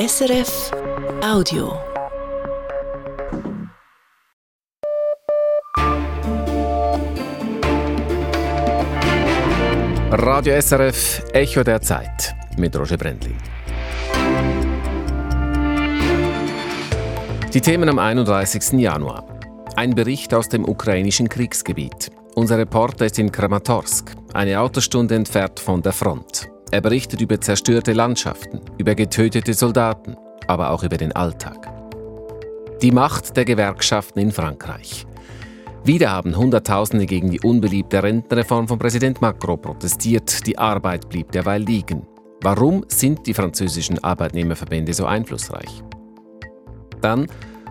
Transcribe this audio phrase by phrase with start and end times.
[0.00, 0.70] SRF
[1.22, 1.78] Audio.
[10.10, 13.36] Radio SRF Echo der Zeit mit Roger Brendlin.
[17.52, 18.80] Die Themen am 31.
[18.80, 19.26] Januar.
[19.76, 22.10] Ein Bericht aus dem ukrainischen Kriegsgebiet.
[22.36, 26.39] Unser Reporter ist in Kramatorsk, eine Autostunde entfernt von der Front.
[26.72, 30.16] Er berichtet über zerstörte Landschaften, über getötete Soldaten,
[30.46, 31.68] aber auch über den Alltag.
[32.80, 35.06] Die Macht der Gewerkschaften in Frankreich.
[35.84, 40.46] Wieder haben Hunderttausende gegen die unbeliebte Rentenreform von Präsident Macron protestiert.
[40.46, 42.06] Die Arbeit blieb derweil liegen.
[42.42, 45.82] Warum sind die französischen Arbeitnehmerverbände so einflussreich?
[47.00, 47.26] Dann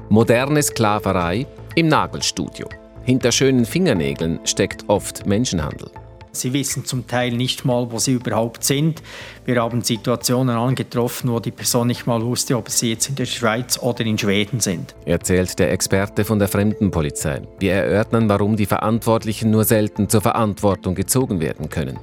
[0.10, 2.68] moderne Sklaverei im Nagelstudio.
[3.04, 5.90] Hinter schönen Fingernägeln steckt oft Menschenhandel.
[6.32, 9.02] Sie wissen zum Teil nicht mal, wo sie überhaupt sind.
[9.46, 13.26] Wir haben Situationen angetroffen, wo die Person nicht mal wusste, ob sie jetzt in der
[13.26, 14.96] Schweiz oder in Schweden sind.
[15.06, 17.42] Erzählt der Experte von der Fremdenpolizei.
[17.60, 22.00] Wir erörtern, warum die Verantwortlichen nur selten zur Verantwortung gezogen werden können.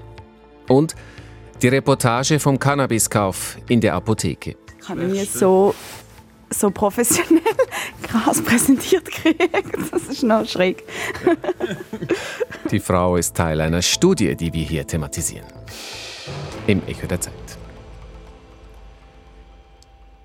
[0.69, 0.95] Und
[1.63, 4.57] die Reportage vom Cannabiskauf in der Apotheke.
[4.81, 5.75] Ich habe nie so
[6.51, 7.43] so professionell
[8.03, 9.43] Gras präsentiert kriegt.
[9.93, 10.85] Das ist noch schräg.
[12.71, 15.47] Die Frau ist Teil einer Studie, die wir hier thematisieren.
[16.67, 17.35] Im Echo der Zeit.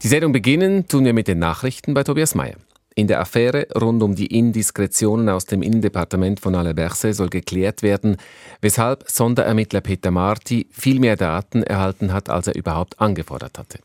[0.03, 2.55] Die Sendung beginnen tun wir mit den Nachrichten bei Tobias Mayer.
[2.95, 8.17] In der Affäre rund um die Indiskretionen aus dem Innendepartement von Alain soll geklärt werden,
[8.59, 13.79] weshalb Sonderermittler Peter Marti viel mehr Daten erhalten hat, als er überhaupt angefordert hatte.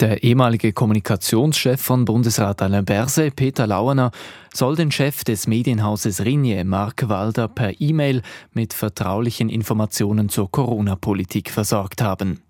[0.00, 4.12] Der ehemalige Kommunikationschef von Bundesrat Alain Berset, Peter Lauener,
[4.52, 11.50] soll den Chef des Medienhauses Ringe, Mark Walder, per E-Mail mit vertraulichen Informationen zur Corona-Politik
[11.50, 12.40] versorgt haben.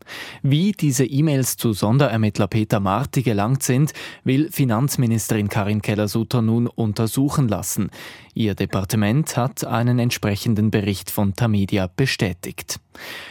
[0.42, 3.92] Wie diese E-Mails zu Sonderermittler Peter Marti gelangt sind,
[4.24, 7.90] will Finanzministerin Karin Keller-Sutter nun untersuchen lassen.
[8.34, 12.80] Ihr Departement hat einen entsprechenden Bericht von Tamedia bestätigt.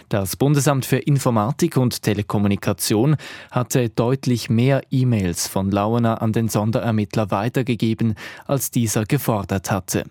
[0.10, 3.16] Das Bundesamt für Informatik und Telekommunikation
[3.52, 8.16] hatte deutlich mehr E-Mails von Lauener an den Sonderermittler weitergegeben,
[8.46, 10.06] als dieser gefordert hatte.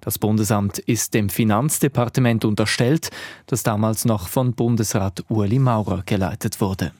[0.00, 3.10] Das Bundesamt ist dem Finanzdepartement unterstellt,
[3.46, 6.92] das damals noch von Bundesrat Ueli Maurer geleitet wurde.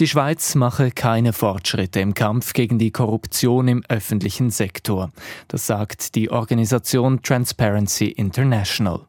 [0.00, 5.10] Die Schweiz mache keine Fortschritte im Kampf gegen die Korruption im öffentlichen Sektor.
[5.48, 9.00] Das sagt die Organisation Transparency International.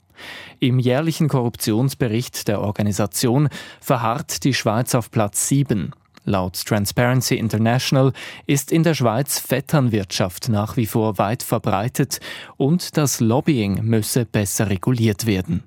[0.59, 5.93] Im jährlichen Korruptionsbericht der Organisation verharrt die Schweiz auf Platz 7.
[6.25, 8.13] Laut Transparency International
[8.45, 12.19] ist in der Schweiz Vetternwirtschaft nach wie vor weit verbreitet
[12.57, 15.63] und das Lobbying müsse besser reguliert werden.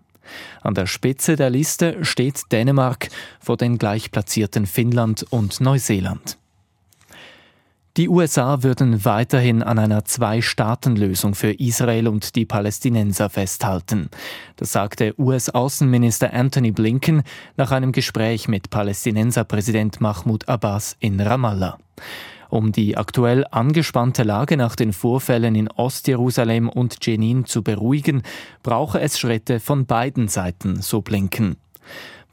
[0.63, 3.09] An der Spitze der Liste steht Dänemark
[3.41, 6.39] vor den gleichplatzierten Finnland und Neuseeland.
[7.99, 14.09] Die USA würden weiterhin an einer Zwei-Staaten-Lösung für Israel und die Palästinenser festhalten.
[14.57, 17.23] Das sagte US-Außenminister Anthony Blinken
[17.59, 21.77] nach einem Gespräch mit Palästinenser-Präsident Mahmoud Abbas in Ramallah.
[22.49, 28.23] Um die aktuell angespannte Lage nach den Vorfällen in Ostjerusalem und Jenin zu beruhigen,
[28.63, 31.57] brauche es Schritte von beiden Seiten, so Blinken.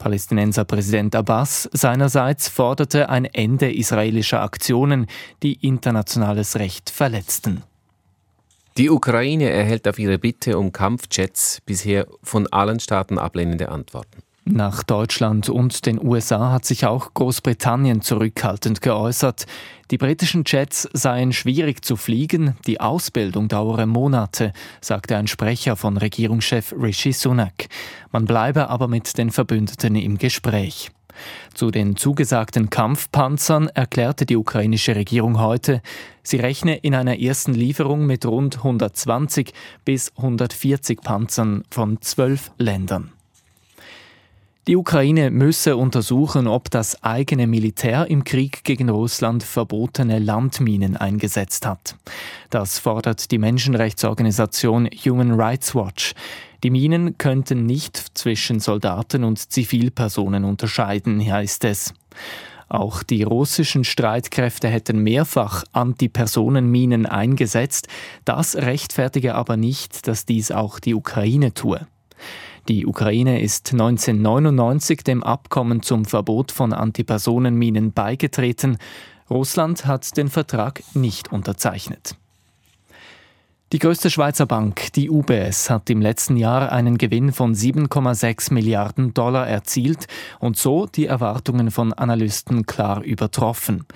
[0.00, 5.06] Palästinenser Präsident Abbas seinerseits forderte ein Ende israelischer Aktionen,
[5.44, 7.62] die internationales Recht verletzten.
[8.76, 14.22] Die Ukraine erhält auf ihre Bitte um Kampfjets bisher von allen Staaten ablehnende Antworten.
[14.52, 19.46] Nach Deutschland und den USA hat sich auch Großbritannien zurückhaltend geäußert.
[19.92, 25.96] Die britischen Jets seien schwierig zu fliegen, die Ausbildung dauere Monate, sagte ein Sprecher von
[25.96, 27.68] Regierungschef Rishi Sunak.
[28.10, 30.90] Man bleibe aber mit den Verbündeten im Gespräch.
[31.54, 35.80] Zu den zugesagten Kampfpanzern erklärte die ukrainische Regierung heute,
[36.24, 39.52] sie rechne in einer ersten Lieferung mit rund 120
[39.84, 43.12] bis 140 Panzern von zwölf Ländern.
[44.68, 51.66] Die Ukraine müsse untersuchen, ob das eigene Militär im Krieg gegen Russland verbotene Landminen eingesetzt
[51.66, 51.96] hat.
[52.50, 56.14] Das fordert die Menschenrechtsorganisation Human Rights Watch.
[56.62, 61.94] Die Minen könnten nicht zwischen Soldaten und Zivilpersonen unterscheiden, heißt es.
[62.68, 67.88] Auch die russischen Streitkräfte hätten mehrfach Antipersonenminen eingesetzt.
[68.26, 71.86] Das rechtfertige aber nicht, dass dies auch die Ukraine tue.
[72.68, 78.78] Die Ukraine ist 1999 dem Abkommen zum Verbot von Antipersonenminen beigetreten.
[79.28, 82.16] Russland hat den Vertrag nicht unterzeichnet.
[83.72, 89.14] Die größte Schweizer Bank, die UBS, hat im letzten Jahr einen Gewinn von 7,6 Milliarden
[89.14, 90.08] Dollar erzielt
[90.40, 93.86] und so die Erwartungen von Analysten klar übertroffen.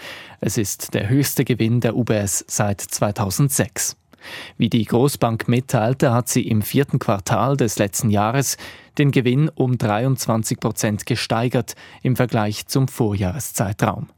[0.40, 3.96] Es ist der höchste Gewinn der UBS seit 2006.
[4.56, 8.56] Wie die Großbank mitteilte, hat sie im vierten Quartal des letzten Jahres
[8.98, 14.08] den Gewinn um 23 Prozent gesteigert im Vergleich zum Vorjahreszeitraum.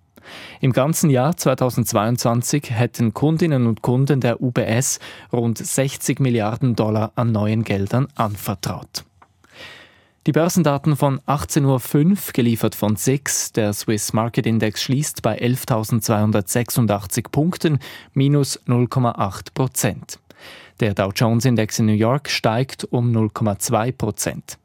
[0.60, 4.98] Im ganzen Jahr 2022 hätten Kundinnen und Kunden der UBS
[5.32, 9.05] rund 60 Milliarden Dollar an neuen Geldern anvertraut.
[10.26, 17.28] Die Börsendaten von 18.05 Uhr, geliefert von SIX, der Swiss Market Index schließt bei 11.286
[17.30, 17.78] Punkten,
[18.12, 20.18] minus 0,8 Prozent.
[20.80, 24.58] Der Dow Jones Index in New York steigt um 0,2 Prozent.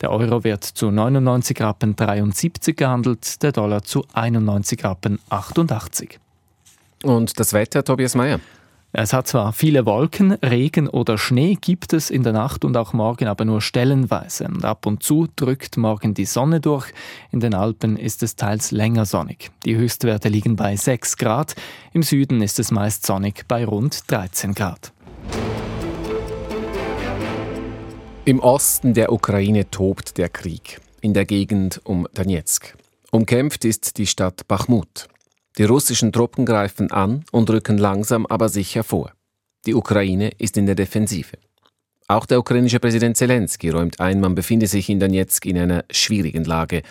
[0.00, 6.20] Der Euro wird zu 99 Rappen 73 gehandelt, der Dollar zu 91 Rappen 88.
[7.02, 8.38] Und das Wetter, Tobias Meyer?
[8.92, 12.92] Es hat zwar viele Wolken, Regen oder Schnee gibt es in der Nacht und auch
[12.92, 14.48] morgen aber nur stellenweise.
[14.48, 16.92] Und ab und zu drückt morgen die Sonne durch.
[17.30, 19.52] In den Alpen ist es teils länger sonnig.
[19.64, 21.54] Die Höchstwerte liegen bei 6 Grad.
[21.92, 24.92] Im Süden ist es meist sonnig bei rund 13 Grad.
[28.24, 32.76] Im Osten der Ukraine tobt der Krieg, in der Gegend um Donetsk.
[33.12, 35.06] Umkämpft ist die Stadt Bachmut.
[35.58, 39.12] Die russischen Truppen greifen an und rücken langsam aber sicher vor.
[39.66, 41.36] Die Ukraine ist in der Defensive.
[42.08, 46.44] Auch der ukrainische Präsident Zelensky räumt ein, man befinde sich in Donetsk in einer schwierigen
[46.44, 46.82] Lage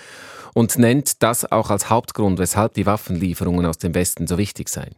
[0.54, 4.96] und nennt das auch als Hauptgrund, weshalb die Waffenlieferungen aus dem Westen so wichtig seien.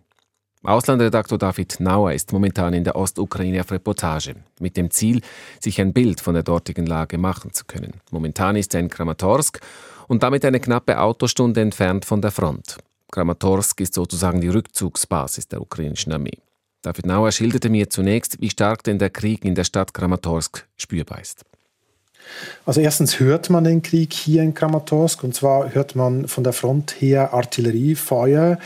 [0.64, 5.22] Auslandredaktor David Nauer ist momentan in der Ostukraine auf Reportage, mit dem Ziel,
[5.60, 7.94] sich ein Bild von der dortigen Lage machen zu können.
[8.12, 9.60] Momentan ist er in Kramatorsk
[10.08, 12.78] und damit eine knappe Autostunde entfernt von der Front.
[13.12, 16.40] Kramatorsk ist sozusagen die Rückzugsbasis der ukrainischen Armee.
[16.82, 21.22] David Nauer schilderte mir zunächst, wie stark denn der Krieg in der Stadt Kramatorsk spürbar
[21.22, 21.46] ist.
[22.66, 26.54] Also erstens hört man den Krieg hier in Kramatorsk und zwar hört man von der
[26.54, 28.60] Front her Artilleriefeuer.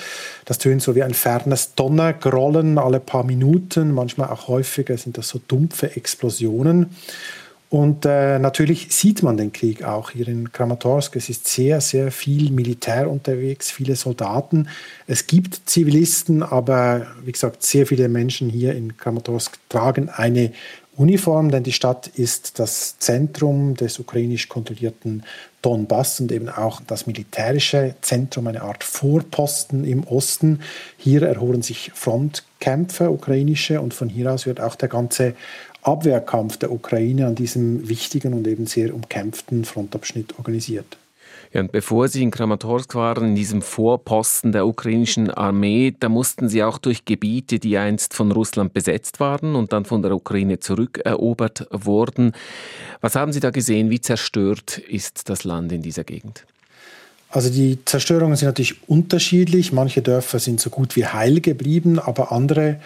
[0.46, 5.30] Das tönt so wie ein fernes Donnergrollen alle paar Minuten, manchmal auch häufiger sind das
[5.30, 6.96] so dumpfe Explosionen.
[7.75, 11.13] Und äh, natürlich sieht man den Krieg auch hier in Kramatorsk.
[11.18, 14.69] Es ist sehr, sehr viel Militär unterwegs, viele Soldaten.
[15.07, 20.54] Es gibt Zivilisten, aber wie gesagt, sehr viele Menschen hier in Kramatorsk tragen eine
[20.95, 25.24] Uniform, denn die Stadt ist das Zentrum des ukrainisch kontrollierten
[25.62, 30.62] Donbass und eben auch das militärische Zentrum, eine Art Vorposten im Osten.
[30.95, 35.36] Hier erholen sich Frontkämpfe, ukrainische, und von hier aus wird auch der ganze
[35.86, 40.98] Abwehrkampf der Ukraine an diesem wichtigen und eben sehr umkämpften Frontabschnitt organisiert.
[41.54, 46.50] Ja, und bevor Sie in Kramatorsk waren, in diesem Vorposten der ukrainischen Armee, da mussten
[46.50, 50.60] Sie auch durch Gebiete, die einst von Russland besetzt waren und dann von der Ukraine
[50.60, 52.34] zurückerobert wurden.
[53.02, 53.90] Was haben Sie da gesehen?
[53.90, 56.46] Wie zerstört ist das Land in dieser Gegend?
[57.30, 59.72] Also die Zerstörungen sind natürlich unterschiedlich.
[59.72, 62.80] Manche Dörfer sind so gut wie heil geblieben, aber andere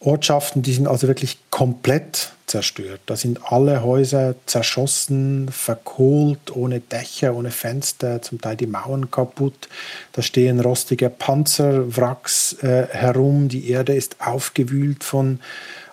[0.00, 3.00] Ortschaften, die sind also wirklich komplett zerstört.
[3.06, 9.68] Da sind alle Häuser zerschossen, verkohlt, ohne Dächer, ohne Fenster, zum Teil die Mauern kaputt.
[10.10, 15.38] Da stehen rostige Panzerwracks äh, herum, die Erde ist aufgewühlt von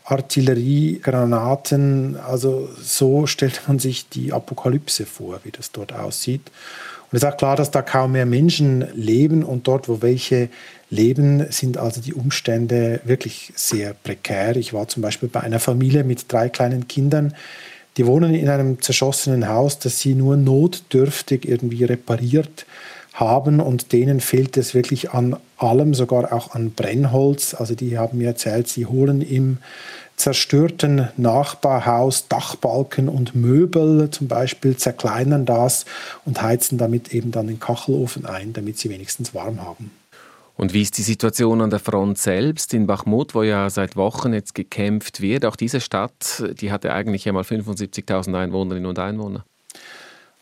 [0.03, 2.17] Artilleriegranaten.
[2.17, 6.49] Also so stellt man sich die Apokalypse vor, wie das dort aussieht.
[7.11, 10.47] Und es ist auch klar, dass da kaum mehr Menschen leben und dort, wo welche
[10.89, 14.55] leben, sind also die Umstände wirklich sehr prekär.
[14.55, 17.33] Ich war zum Beispiel bei einer Familie mit drei kleinen Kindern,
[17.97, 22.65] die wohnen in einem zerschossenen Haus, das sie nur notdürftig irgendwie repariert
[23.13, 27.53] haben und denen fehlt es wirklich an allem, sogar auch an Brennholz.
[27.53, 29.57] Also die haben mir erzählt, sie holen im
[30.21, 35.85] zerstörten Nachbarhaus Dachbalken und Möbel zum Beispiel, zerkleinern das
[36.25, 39.91] und heizen damit eben dann den Kachelofen ein, damit sie wenigstens warm haben.
[40.57, 44.31] Und wie ist die Situation an der Front selbst in Bachmut, wo ja seit Wochen
[44.31, 45.43] jetzt gekämpft wird?
[45.43, 49.43] Auch diese Stadt, die hatte eigentlich einmal 75.000 Einwohnerinnen und Einwohner.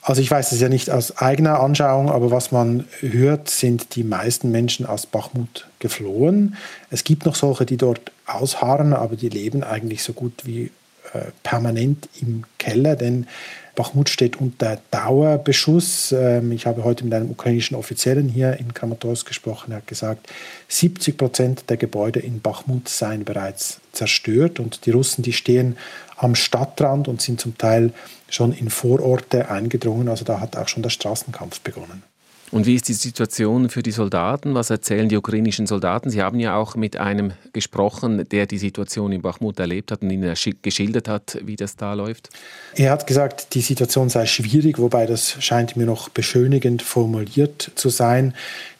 [0.09, 4.03] Also ich weiß es ja nicht aus eigener Anschauung, aber was man hört, sind die
[4.03, 6.55] meisten Menschen aus Bachmut geflohen.
[6.89, 10.71] Es gibt noch solche, die dort ausharren, aber die leben eigentlich so gut wie
[11.13, 13.27] äh, permanent im Keller, denn
[13.75, 16.11] Bachmut steht unter Dauerbeschuss.
[16.11, 19.71] Ähm, ich habe heute mit einem ukrainischen Offiziellen hier in Kramatorsk gesprochen.
[19.71, 20.27] Er hat gesagt,
[20.69, 25.77] 70 Prozent der Gebäude in Bachmut seien bereits zerstört und die Russen, die stehen
[26.19, 27.93] am Stadtrand und sind zum Teil
[28.29, 30.09] schon in Vororte eingedrungen.
[30.09, 32.03] Also da hat auch schon der Straßenkampf begonnen.
[32.51, 34.55] Und wie ist die Situation für die Soldaten?
[34.55, 36.09] Was erzählen die ukrainischen Soldaten?
[36.09, 40.09] Sie haben ja auch mit einem gesprochen, der die Situation in Bachmut erlebt hat und
[40.09, 40.33] ihnen
[40.63, 42.29] geschildert hat, wie das da läuft.
[42.75, 47.89] Er hat gesagt, die Situation sei schwierig, wobei das scheint mir noch beschönigend formuliert zu
[47.89, 48.33] sein.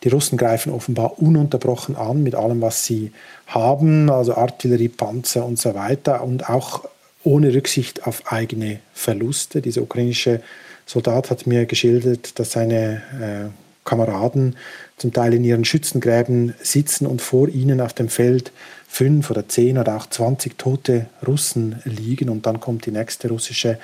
[0.04, 3.12] Die Russen greifen offenbar ununterbrochen an mit allem, was sie
[3.46, 6.86] haben, also Artillerie, Panzer und so weiter und auch
[7.30, 9.62] ohne Rücksicht auf eigene Verluste.
[9.62, 10.42] Dieser ukrainische
[10.88, 13.50] Soldat hat mir geschildert, dass seine äh,
[13.86, 14.56] Kameraden
[14.98, 18.52] zum Teil in ihren Schützengräben sitzen und vor ihnen auf dem Feld
[18.88, 23.78] fünf oder zehn oder auch zwanzig tote Russen liegen und dann kommt die nächste russische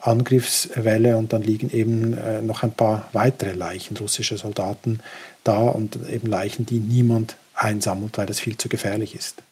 [0.00, 5.00] Angriffswelle und dann liegen eben äh, noch ein paar weitere Leichen russischer Soldaten
[5.42, 9.42] da und eben Leichen, die niemand einsammelt, weil das viel zu gefährlich ist.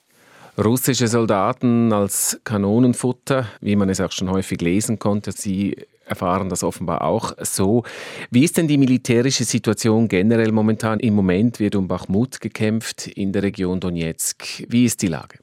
[0.58, 6.64] Russische Soldaten als Kanonenfutter, wie man es auch schon häufig lesen konnte, sie erfahren das
[6.64, 7.84] offenbar auch so.
[8.32, 10.98] Wie ist denn die militärische Situation generell momentan?
[10.98, 14.64] Im Moment wird um Bachmut gekämpft in der Region Donetsk.
[14.68, 15.38] Wie ist die Lage?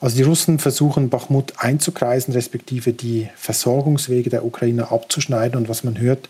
[0.00, 5.58] Also die Russen versuchen Bachmut einzukreisen, respektive die Versorgungswege der Ukrainer abzuschneiden.
[5.58, 6.28] Und was man hört,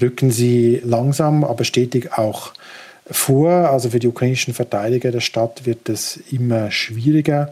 [0.00, 2.52] rücken sie langsam, aber stetig auch
[3.10, 3.50] vor.
[3.50, 7.50] Also für die ukrainischen Verteidiger der Stadt wird es immer schwieriger.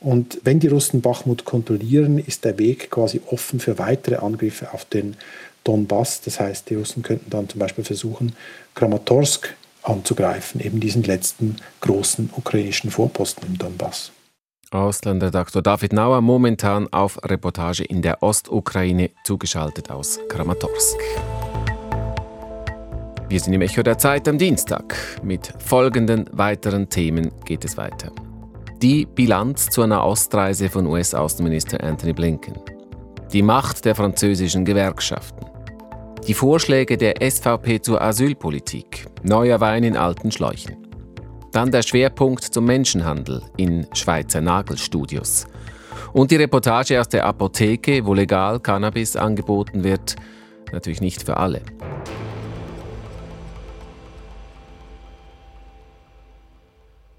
[0.00, 4.84] Und wenn die Russen Bachmut kontrollieren, ist der Weg quasi offen für weitere Angriffe auf
[4.84, 5.16] den
[5.64, 6.20] Donbass.
[6.20, 8.36] Das heißt, die Russen könnten dann zum Beispiel versuchen,
[8.74, 14.12] Kramatorsk anzugreifen, eben diesen letzten großen ukrainischen Vorposten im Donbass.
[14.70, 20.98] Auslandredaktor David Nauer momentan auf Reportage in der Ostukraine zugeschaltet aus Kramatorsk.
[23.28, 24.94] Wir sind im Echo der Zeit am Dienstag.
[25.22, 28.12] Mit folgenden weiteren Themen geht es weiter.
[28.82, 32.54] Die Bilanz zu einer Ostreise von US-Außenminister Anthony Blinken.
[33.32, 35.46] Die Macht der französischen Gewerkschaften.
[36.26, 39.06] Die Vorschläge der SVP zur Asylpolitik.
[39.22, 40.76] Neuer Wein in alten Schläuchen.
[41.50, 45.46] Dann der Schwerpunkt zum Menschenhandel in Schweizer Nagelstudios.
[46.12, 50.14] Und die Reportage aus der Apotheke, wo legal Cannabis angeboten wird.
[50.72, 51.62] Natürlich nicht für alle.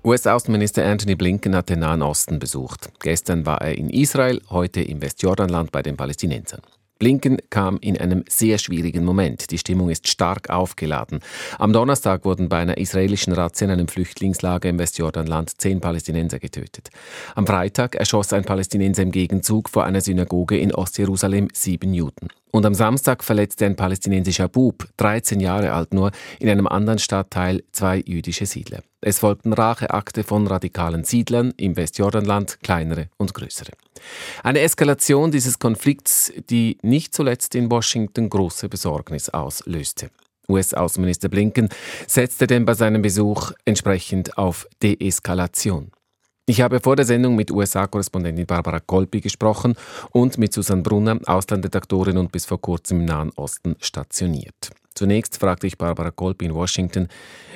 [0.05, 2.91] US-Außenminister Anthony Blinken hat den Nahen Osten besucht.
[2.99, 6.61] Gestern war er in Israel, heute im Westjordanland bei den Palästinensern.
[6.99, 9.49] Blinken kam in einem sehr schwierigen Moment.
[9.49, 11.21] Die Stimmung ist stark aufgeladen.
[11.57, 16.89] Am Donnerstag wurden bei einer israelischen Razzia in einem Flüchtlingslager im Westjordanland zehn Palästinenser getötet.
[17.33, 22.27] Am Freitag erschoss ein Palästinenser im Gegenzug vor einer Synagoge in Ostjerusalem sieben Juden.
[22.51, 27.63] Und am Samstag verletzte ein palästinensischer Bub, 13 Jahre alt nur, in einem anderen Stadtteil
[27.71, 28.83] zwei jüdische Siedler.
[29.07, 33.73] Es folgten Racheakte von radikalen Siedlern im Westjordanland, kleinere und größere.
[34.41, 40.09] Eine Eskalation dieses Konflikts, die nicht zuletzt in Washington große Besorgnis auslöste.
[40.49, 41.69] US-Außenminister Blinken
[42.07, 45.91] setzte denn bei seinem Besuch entsprechend auf Deeskalation.
[46.47, 49.73] Ich habe vor der Sendung mit USA-Korrespondentin Barbara Kolpi gesprochen
[50.11, 54.69] und mit Susanne Brunner, Auslandredaktorin und bis vor kurzem im Nahen Osten stationiert.
[54.93, 57.07] Zunächst fragte ich Barbara Kolpi in Washington,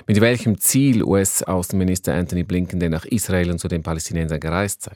[0.08, 4.93] mit welchem Ziel US-Außenminister Anthony Blinken denn nach Israel und zu den Palästinensern gereist sei.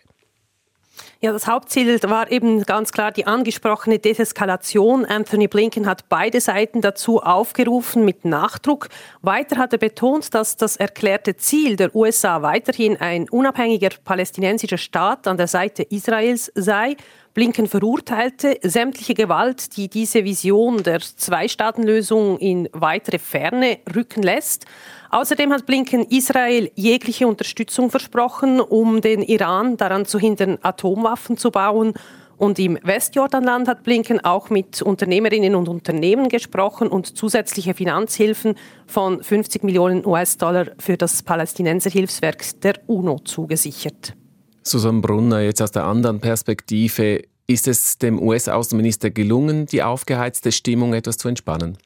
[1.24, 5.06] Ja, das Hauptziel war eben ganz klar die angesprochene Deseskalation.
[5.06, 8.90] Anthony Blinken hat beide Seiten dazu aufgerufen mit Nachdruck.
[9.22, 15.26] Weiter hat er betont, dass das erklärte Ziel der USA weiterhin ein unabhängiger palästinensischer Staat
[15.26, 16.98] an der Seite Israels sei.
[17.34, 24.66] Blinken verurteilte sämtliche Gewalt, die diese Vision der Zwei-Staaten-Lösung in weitere Ferne rücken lässt.
[25.14, 31.52] Außerdem hat Blinken Israel jegliche Unterstützung versprochen, um den Iran daran zu hindern, Atomwaffen zu
[31.52, 31.94] bauen.
[32.36, 38.56] Und im Westjordanland hat Blinken auch mit Unternehmerinnen und Unternehmen gesprochen und zusätzliche Finanzhilfen
[38.88, 44.16] von 50 Millionen US-Dollar für das Palästinenserhilfswerk der UNO zugesichert.
[44.64, 47.22] Susanne Brunner, jetzt aus der anderen Perspektive.
[47.46, 51.78] Ist es dem US-Außenminister gelungen, die aufgeheizte Stimmung etwas zu entspannen?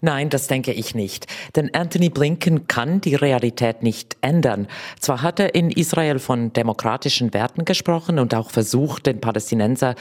[0.00, 1.26] Nein, das denke ich nicht.
[1.56, 4.68] Denn Anthony Blinken kann die Realität nicht ändern.
[5.00, 9.94] Zwar hat er in Israel von demokratischen Werten gesprochen und auch versucht, den Palästinenser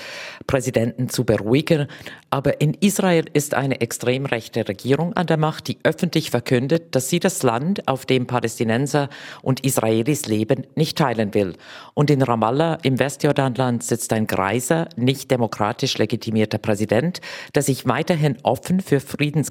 [0.46, 1.88] Präsidenten zu beruhigen,
[2.30, 7.10] aber in Israel ist eine extrem rechte Regierung an der Macht, die öffentlich verkündet, dass
[7.10, 9.10] sie das Land, auf dem Palästinenser
[9.42, 11.54] und Israelis leben, nicht teilen will.
[11.94, 17.22] Und in Ramallah im Westjordanland sitzt ein greiser, nicht demokratisch legitimierter Präsident,
[17.56, 19.00] der sich weiterhin offen für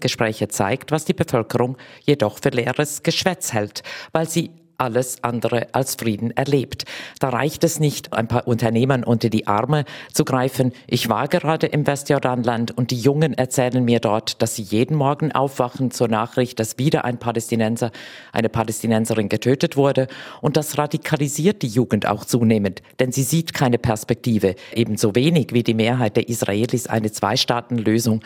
[0.05, 3.83] Friedensgespräche zeigt, was die Bevölkerung jedoch für leeres Geschwätz hält,
[4.13, 6.85] weil sie alles andere als Frieden erlebt.
[7.21, 10.73] Da reicht es nicht, ein paar Unternehmern unter die Arme zu greifen.
[10.87, 15.33] Ich war gerade im Westjordanland und die Jungen erzählen mir dort, dass sie jeden Morgen
[15.33, 17.91] aufwachen zur Nachricht, dass wieder ein Palästinenser,
[18.33, 20.09] eine Palästinenserin getötet wurde.
[20.41, 25.63] Und das radikalisiert die Jugend auch zunehmend, denn sie sieht keine Perspektive, ebenso wenig wie
[25.63, 28.23] die Mehrheit der Israelis eine Zwei-Staaten-Lösung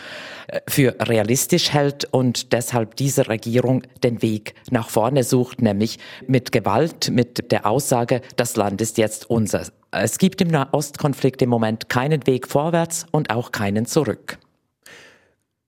[0.48, 6.37] äh, für realistisch hält und deshalb diese Regierung den Weg nach vorne sucht, nämlich mit
[6.38, 9.66] mit Gewalt, mit der Aussage, das Land ist jetzt unser.
[9.90, 14.38] Es gibt im Nahostkonflikt im Moment keinen Weg vorwärts und auch keinen zurück.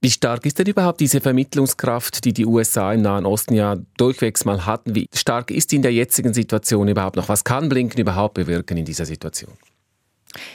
[0.01, 4.45] Wie stark ist denn überhaupt diese Vermittlungskraft, die die USA im Nahen Osten ja durchwegs
[4.45, 4.95] mal hatten?
[4.95, 7.29] Wie stark ist die in der jetzigen Situation überhaupt noch?
[7.29, 9.51] Was kann Blinken überhaupt bewirken in dieser Situation?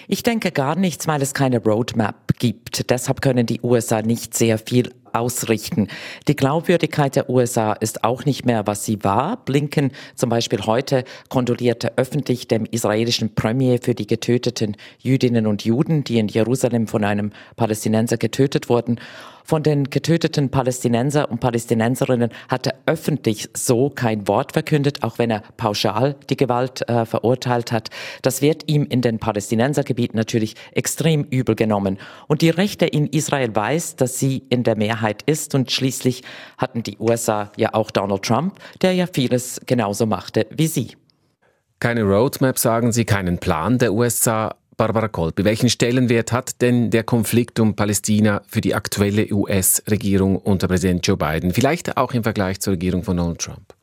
[0.07, 2.89] Ich denke gar nichts, weil es keine Roadmap gibt.
[2.89, 5.87] Deshalb können die USA nicht sehr viel ausrichten.
[6.27, 9.37] Die Glaubwürdigkeit der USA ist auch nicht mehr, was sie war.
[9.45, 16.03] Blinken zum Beispiel heute kondolierte öffentlich dem israelischen Premier für die getöteten Jüdinnen und Juden,
[16.03, 18.99] die in Jerusalem von einem Palästinenser getötet wurden.
[19.45, 25.29] Von den getöteten Palästinenser und Palästinenserinnen hat er öffentlich so kein Wort verkündet, auch wenn
[25.29, 27.91] er pauschal die Gewalt äh, verurteilt hat.
[28.23, 31.99] Das wird ihm in den Palästinensergebieten natürlich extrem übel genommen.
[32.25, 35.53] Und die Rechte in Israel weiß, dass sie in der Mehrheit ist.
[35.53, 36.23] Und schließlich
[36.57, 40.97] hatten die USA ja auch Donald Trump, der ja vieles genauso machte wie sie.
[41.79, 44.55] Keine Roadmap, sagen Sie, keinen Plan der USA.
[44.77, 50.67] Barbara Kolbe, welchen Stellenwert hat denn der Konflikt um Palästina für die aktuelle US-Regierung unter
[50.67, 53.74] Präsident Joe Biden, vielleicht auch im Vergleich zur Regierung von Donald Trump?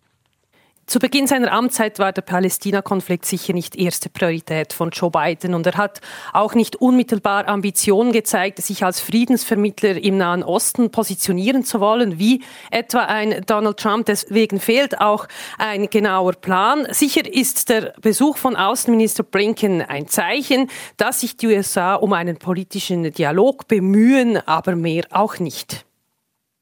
[0.87, 5.65] Zu Beginn seiner Amtszeit war der Palästina-Konflikt sicher nicht erste Priorität von Joe Biden und
[5.65, 6.01] er hat
[6.33, 12.43] auch nicht unmittelbar Ambitionen gezeigt, sich als Friedensvermittler im Nahen Osten positionieren zu wollen, wie
[12.73, 14.07] etwa ein Donald Trump.
[14.07, 16.87] Deswegen fehlt auch ein genauer Plan.
[16.91, 22.39] Sicher ist der Besuch von Außenminister Blinken ein Zeichen, dass sich die USA um einen
[22.39, 25.87] politischen Dialog bemühen, aber mehr auch nicht.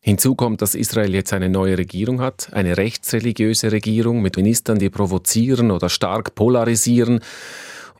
[0.02, 4.88] Hinzu kommt, dass Israel jetzt eine neue Regierung hat, eine rechtsreligiöse Regierung mit Ministern, die
[4.88, 7.20] provozieren oder stark polarisieren.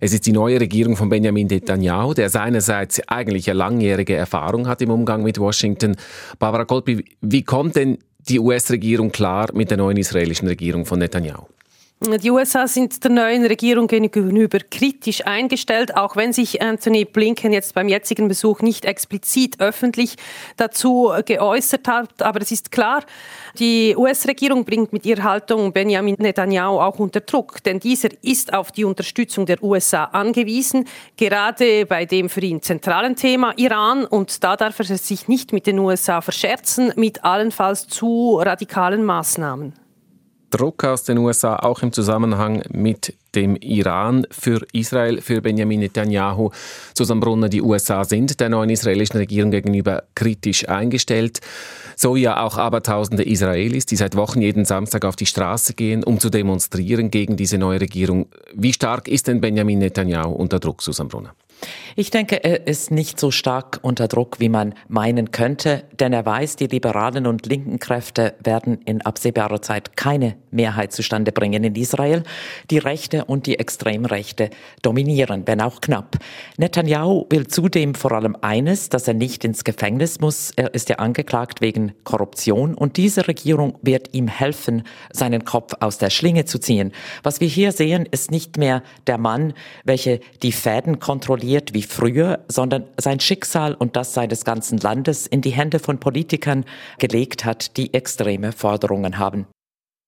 [0.01, 4.81] Es ist die neue Regierung von Benjamin Netanyahu, der seinerseits eigentlich eine langjährige Erfahrung hat
[4.81, 5.95] im Umgang mit Washington.
[6.39, 11.49] Barbara Kolpi, wie kommt denn die US-Regierung klar mit der neuen israelischen Regierung von Netanyahu?
[12.03, 17.75] Die USA sind der neuen Regierung gegenüber kritisch eingestellt, auch wenn sich Anthony Blinken jetzt
[17.75, 20.17] beim jetzigen Besuch nicht explizit öffentlich
[20.57, 22.23] dazu geäußert hat.
[22.23, 23.05] Aber es ist klar,
[23.59, 28.73] die US-Regierung bringt mit ihrer Haltung Benjamin Netanyahu auch unter Druck, denn dieser ist auf
[28.73, 34.07] die Unterstützung der USA angewiesen, gerade bei dem für ihn zentralen Thema Iran.
[34.07, 39.80] Und da darf er sich nicht mit den USA verscherzen, mit allenfalls zu radikalen Maßnahmen.
[40.51, 46.51] Druck aus den USA auch im Zusammenhang mit dem Iran für Israel, für Benjamin Netanyahu.
[46.95, 51.41] Susan Brunner, die USA sind der neuen israelischen Regierung gegenüber kritisch eingestellt.
[51.97, 56.19] So ja auch Abertausende Israelis, die seit Wochen jeden Samstag auf die Straße gehen, um
[56.19, 58.27] zu demonstrieren gegen diese neue Regierung.
[58.53, 61.35] Wie stark ist denn Benjamin Netanyahu unter Druck, Susan Brunner?
[61.97, 66.25] Ich denke, er ist nicht so stark unter Druck, wie man meinen könnte, denn er
[66.25, 71.75] weiß, die liberalen und linken Kräfte werden in absehbarer Zeit keine Mehrheit zustande bringen in
[71.75, 72.23] Israel.
[72.71, 74.51] Die Rechte und die Extremrechte
[74.83, 76.17] dominieren, wenn auch knapp.
[76.59, 80.53] Netanyahu will zudem vor allem eines, dass er nicht ins Gefängnis muss.
[80.57, 85.99] Er ist ja angeklagt wegen Korruption und diese Regierung wird ihm helfen, seinen Kopf aus
[85.99, 86.93] der Schlinge zu ziehen.
[87.23, 89.53] Was wir hier sehen, ist nicht mehr der Mann,
[89.85, 95.41] welcher die Fäden kontrolliert wie früher, sondern sein Schicksal und das seines ganzen Landes in
[95.41, 96.65] die Hände von Politikern
[96.99, 99.47] gelegt hat, die extreme Forderungen haben.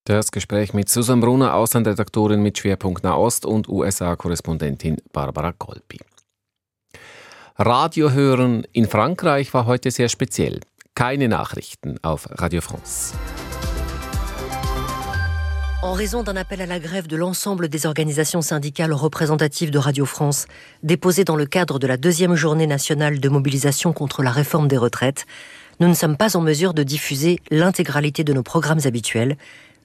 [0.05, 5.99] Das Gespräch mit Susan Brunner, Außenredaktorin mit Schwerpunkt Nahost und USA-Korrespondentin Barbara Kolpi.
[7.57, 10.59] Radio hören in Frankreich war heute sehr speziell.
[10.95, 13.13] Keine Nachrichten auf Radio France.
[15.83, 20.05] En raison d'un appel à la grève de l'ensemble des organisations syndicales représentatives de Radio
[20.05, 20.45] France,
[20.81, 24.77] déposé dans le cadre de la deuxième journée nationale de mobilisation contre la réforme des
[24.77, 25.25] retraites,
[25.81, 29.35] nous ne sommes pas en mesure de diffuser l'intégralité de nos programmes habituels.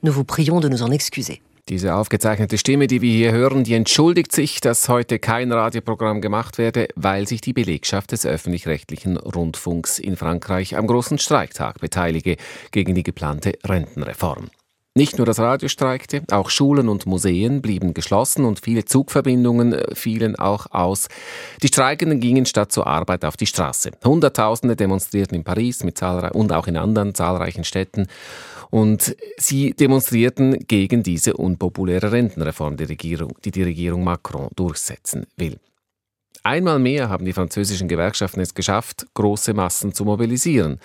[0.04, 1.42] Nous vous prions de nous en excuser.
[1.68, 6.58] Diese aufgezeichnete Stimme, die wir hier hören, die entschuldigt sich, dass heute kein Radioprogramm gemacht
[6.58, 12.36] werde, weil sich die Belegschaft des öffentlich-rechtlichen Rundfunks in Frankreich am großen Streiktag beteilige
[12.70, 14.48] gegen die geplante Rentenreform.
[14.98, 19.94] Nicht nur das Radio streikte, auch Schulen und Museen blieben geschlossen und viele Zugverbindungen äh,
[19.94, 21.06] fielen auch aus.
[21.62, 23.92] Die Streikenden gingen statt zur Arbeit auf die Straße.
[24.04, 28.08] Hunderttausende demonstrierten in Paris mit und auch in anderen zahlreichen Städten.
[28.70, 35.60] Und sie demonstrierten gegen diese unpopuläre Rentenreform, die, Regierung, die die Regierung Macron durchsetzen will.
[36.42, 40.80] Einmal mehr haben die französischen Gewerkschaften es geschafft, große Massen zu mobilisieren.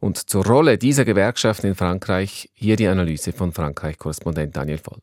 [0.00, 5.00] Und zur Rolle dieser Gewerkschaften in Frankreich hier die Analyse von Frankreich-Korrespondent Daniel Voll.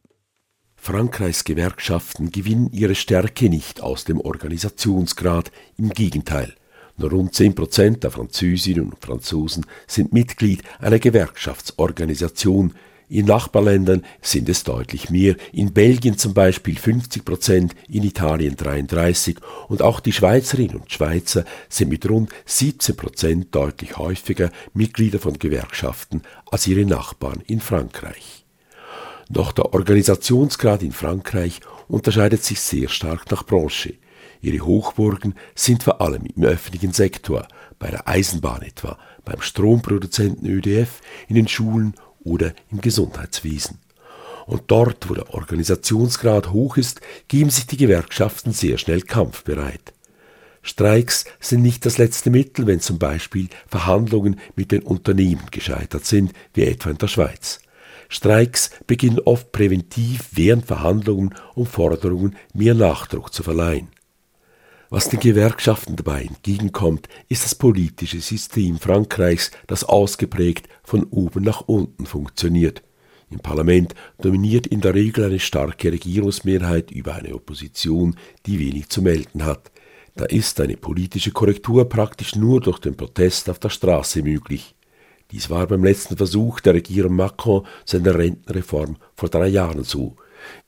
[0.75, 6.53] Frankreichs Gewerkschaften gewinnen ihre Stärke nicht aus dem Organisationsgrad, im Gegenteil.
[6.97, 12.73] Nur rund 10 Prozent der Französinnen und Franzosen sind Mitglied einer Gewerkschaftsorganisation,
[13.09, 19.37] in Nachbarländern sind es deutlich mehr, in Belgien zum Beispiel 50 Prozent, in Italien 33
[19.67, 25.37] und auch die Schweizerinnen und Schweizer sind mit rund 17 Prozent deutlich häufiger Mitglieder von
[25.37, 28.45] Gewerkschaften als ihre Nachbarn in Frankreich.
[29.29, 33.95] Doch der Organisationsgrad in Frankreich unterscheidet sich sehr stark nach Branche.
[34.41, 37.47] Ihre Hochburgen sind vor allem im öffentlichen Sektor,
[37.79, 43.79] bei der Eisenbahn etwa, beim Stromproduzenten ÖDF, in den Schulen oder im Gesundheitswesen.
[44.45, 49.93] Und dort, wo der Organisationsgrad hoch ist, geben sich die Gewerkschaften sehr schnell kampfbereit.
[50.61, 56.33] Streiks sind nicht das letzte Mittel, wenn zum Beispiel Verhandlungen mit den Unternehmen gescheitert sind,
[56.53, 57.59] wie etwa in der Schweiz.
[58.07, 63.89] Streiks beginnen oft präventiv während Verhandlungen, um Forderungen mehr Nachdruck zu verleihen.
[64.93, 71.61] Was den Gewerkschaften dabei entgegenkommt, ist das politische System Frankreichs, das ausgeprägt von oben nach
[71.61, 72.83] unten funktioniert.
[73.31, 79.01] Im Parlament dominiert in der Regel eine starke Regierungsmehrheit über eine Opposition, die wenig zu
[79.01, 79.71] melden hat.
[80.13, 84.75] Da ist eine politische Korrektur praktisch nur durch den Protest auf der Straße möglich.
[85.31, 90.15] Dies war beim letzten Versuch der Regierung Macron seiner Rentenreform vor drei Jahren so.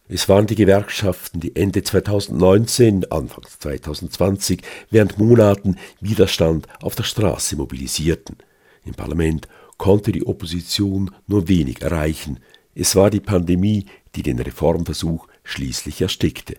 [0.07, 4.61] Es waren die Gewerkschaften, die Ende 2019, Anfang 2020
[4.91, 8.38] während Monaten Widerstand auf der Straße mobilisierten.
[8.83, 12.39] Im Parlament konnte die Opposition nur wenig erreichen.
[12.75, 13.85] Es war die Pandemie,
[14.15, 16.57] die den Reformversuch schließlich erstickte.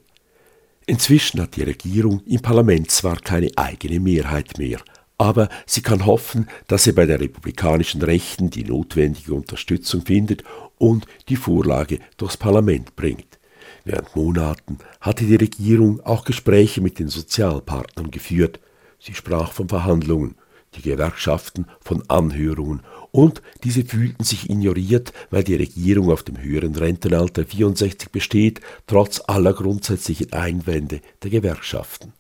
[0.87, 4.81] Inzwischen hat die Regierung im Parlament zwar keine eigene Mehrheit mehr,
[5.19, 10.45] aber sie kann hoffen, dass sie bei der republikanischen Rechten die notwendige Unterstützung findet
[10.79, 13.39] und die Vorlage durchs Parlament bringt.
[13.85, 18.61] Während Monaten hatte die Regierung auch Gespräche mit den Sozialpartnern geführt.
[18.99, 20.35] Sie sprach von Verhandlungen,
[20.75, 26.75] die Gewerkschaften von Anhörungen und diese fühlten sich ignoriert, weil die Regierung auf dem höheren
[26.75, 32.13] Rentenalter 64 besteht, trotz aller grundsätzlichen Einwände der Gewerkschaften.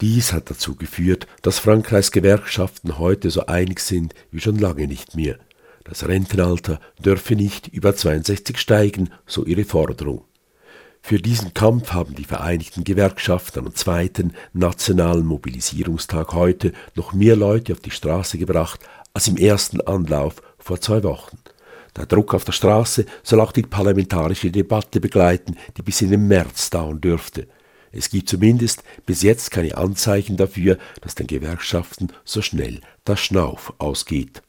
[0.00, 5.14] Dies hat dazu geführt, dass Frankreichs Gewerkschaften heute so einig sind wie schon lange nicht
[5.14, 5.38] mehr.
[5.84, 10.24] Das Rentenalter dürfe nicht über 62 steigen, so ihre Forderung.
[11.02, 17.74] Für diesen Kampf haben die Vereinigten Gewerkschaften am zweiten nationalen Mobilisierungstag heute noch mehr Leute
[17.74, 18.80] auf die Straße gebracht
[19.12, 21.38] als im ersten Anlauf vor zwei Wochen.
[21.94, 26.26] Der Druck auf der Straße soll auch die parlamentarische Debatte begleiten, die bis in den
[26.26, 27.46] März dauern dürfte.
[27.96, 33.72] Es gibt zumindest bis jetzt keine Anzeichen dafür, dass den Gewerkschaften so schnell der Schnauf
[33.78, 34.42] ausgeht.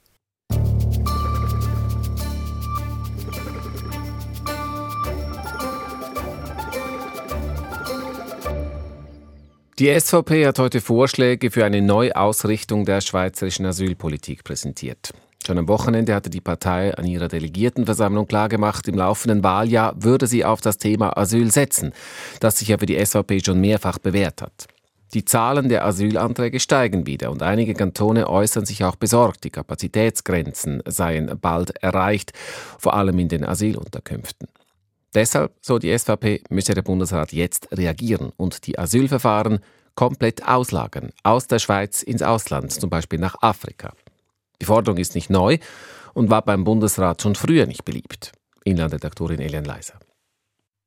[9.78, 15.14] Die SVP hat heute Vorschläge für eine Neuausrichtung der schweizerischen Asylpolitik präsentiert.
[15.46, 20.44] Schon am Wochenende hatte die Partei an ihrer Delegiertenversammlung klargemacht, im laufenden Wahljahr würde sie
[20.44, 21.94] auf das Thema Asyl setzen,
[22.40, 24.68] das sich ja für die SVP schon mehrfach bewährt hat.
[25.14, 30.82] Die Zahlen der Asylanträge steigen wieder und einige Kantone äußern sich auch besorgt, die Kapazitätsgrenzen
[30.88, 32.34] seien bald erreicht,
[32.80, 34.48] vor allem in den Asylunterkünften.
[35.14, 39.60] Deshalb, so die SVP, müsse der Bundesrat jetzt reagieren und die Asylverfahren
[39.94, 43.94] komplett auslagern, aus der Schweiz ins Ausland, zum Beispiel nach Afrika.
[44.62, 45.58] Die Forderung ist nicht neu
[46.14, 48.32] und war beim Bundesrat schon früher nicht beliebt.
[48.64, 50.00] Inlandredaktorin Elian Leiser.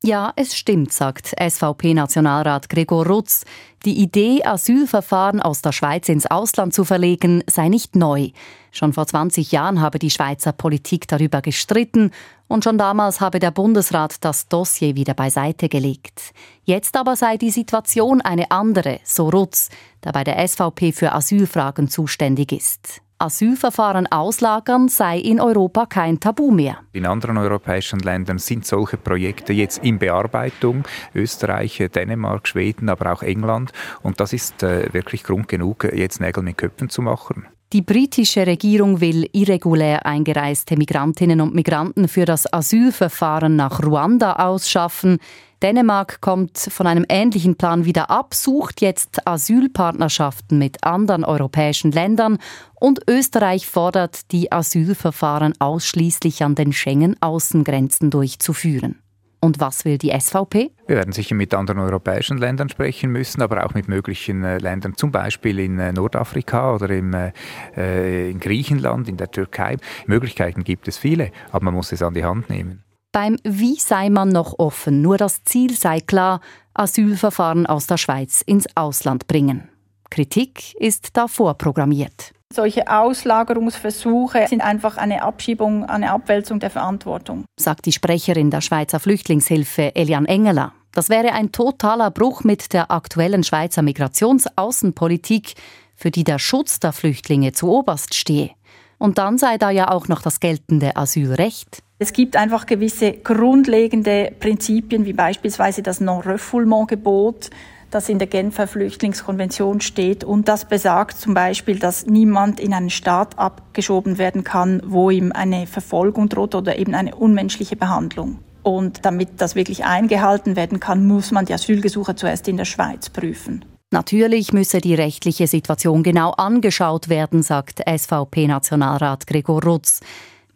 [0.05, 3.45] Ja, es stimmt, sagt SVP-Nationalrat Gregor Rutz.
[3.85, 8.31] Die Idee, Asylverfahren aus der Schweiz ins Ausland zu verlegen, sei nicht neu.
[8.71, 12.13] Schon vor 20 Jahren habe die Schweizer Politik darüber gestritten
[12.47, 16.33] und schon damals habe der Bundesrat das Dossier wieder beiseite gelegt.
[16.63, 19.69] Jetzt aber sei die Situation eine andere, so Rutz,
[20.05, 23.01] der bei der SVP für Asylfragen zuständig ist.
[23.19, 26.79] Asylverfahren auslagern sei in Europa kein Tabu mehr.
[26.93, 30.85] In anderen europäischen Ländern sind solche Projekte jetzt in Bearbeitung.
[31.15, 33.73] Österreich, Dänemark, Schweden, aber auch England.
[34.03, 37.47] Und das ist äh, wirklich Grund genug, jetzt Nägel mit Köpfen zu machen.
[37.75, 45.19] Die britische Regierung will irregulär eingereiste Migrantinnen und Migranten für das Asylverfahren nach Ruanda ausschaffen.
[45.63, 52.39] Dänemark kommt von einem ähnlichen Plan wieder ab, sucht jetzt Asylpartnerschaften mit anderen europäischen Ländern
[52.75, 59.01] und Österreich fordert, die Asylverfahren ausschließlich an den Schengen-Außengrenzen durchzuführen.
[59.41, 60.71] Und was will die SVP?
[60.87, 64.97] Wir werden sicher mit anderen europäischen Ländern sprechen müssen, aber auch mit möglichen äh, Ländern,
[64.97, 67.33] zum Beispiel in äh, Nordafrika oder im, äh,
[67.77, 69.77] äh, in Griechenland, in der Türkei.
[70.07, 72.83] Möglichkeiten gibt es viele, aber man muss es an die Hand nehmen.
[73.13, 76.41] Beim Wie sei man noch offen, nur das Ziel sei klar,
[76.75, 79.69] Asylverfahren aus der Schweiz ins Ausland bringen.
[80.11, 82.33] Kritik ist davor programmiert.
[82.53, 87.45] Solche Auslagerungsversuche sind einfach eine Abschiebung, eine Abwälzung der Verantwortung.
[87.59, 90.73] Sagt die Sprecherin der Schweizer Flüchtlingshilfe Elian Engeler.
[90.93, 95.55] Das wäre ein totaler Bruch mit der aktuellen Schweizer Migrationsaußenpolitik,
[95.95, 98.51] für die der Schutz der Flüchtlinge zu oberst stehe.
[98.99, 101.83] Und dann sei da ja auch noch das geltende Asylrecht.
[102.01, 107.51] Es gibt einfach gewisse grundlegende Prinzipien, wie beispielsweise das Non-Refoulement-Gebot,
[107.91, 112.91] das in der Genfer Flüchtlingskonvention steht und das besagt zum Beispiel, dass niemand in einen
[112.91, 118.39] Staat abgeschoben werden kann, wo ihm eine Verfolgung droht oder eben eine unmenschliche Behandlung.
[118.63, 123.09] Und damit das wirklich eingehalten werden kann, muss man die Asylgesuche zuerst in der Schweiz
[123.09, 123.65] prüfen.
[123.91, 130.01] Natürlich müsse die rechtliche Situation genau angeschaut werden, sagt SVP-Nationalrat Gregor Rutz.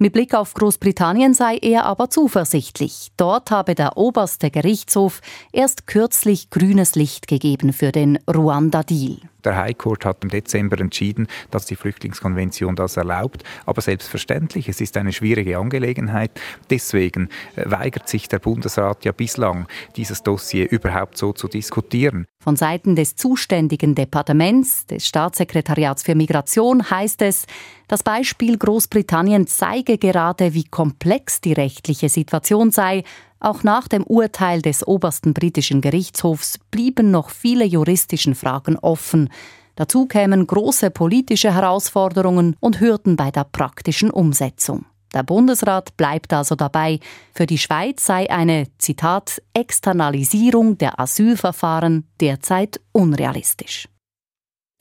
[0.02, 3.12] Mit Blick auf Großbritannien sei er aber zuversichtlich.
[3.16, 5.20] Dort habe der oberste Gerichtshof
[5.52, 9.18] erst kürzlich grünes Licht gegeben für den Ruanda-Deal.
[9.44, 13.44] Der High Court hat im Dezember entschieden, dass die Flüchtlingskonvention das erlaubt.
[13.66, 16.30] Aber selbstverständlich, es ist eine schwierige Angelegenheit.
[16.70, 22.26] Deswegen äh, weigert sich der Bundesrat ja bislang, dieses Dossier überhaupt so zu diskutieren.
[22.42, 27.46] Von Seiten des zuständigen Departements, des Staatssekretariats für Migration, heißt es,
[27.86, 33.04] das Beispiel Großbritannien zeige gerade, wie komplex die rechtliche Situation sei
[33.42, 39.28] auch nach dem Urteil des obersten britischen Gerichtshofs blieben noch viele juristische Fragen offen.
[39.74, 44.84] Dazu kämen große politische Herausforderungen und Hürden bei der praktischen Umsetzung.
[45.14, 46.98] Der Bundesrat bleibt also dabei,
[47.34, 53.88] für die Schweiz sei eine, Zitat, Externalisierung der Asylverfahren derzeit unrealistisch.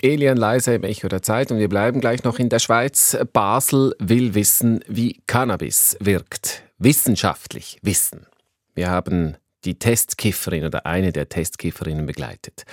[0.01, 3.17] Elian Leise im Echo der Zeit und wir bleiben gleich noch in der Schweiz.
[3.33, 6.63] Basel will wissen, wie Cannabis wirkt.
[6.79, 8.25] Wissenschaftlich wissen.
[8.73, 12.63] Wir haben die Testkifferin oder eine der Testkifferinnen begleitet.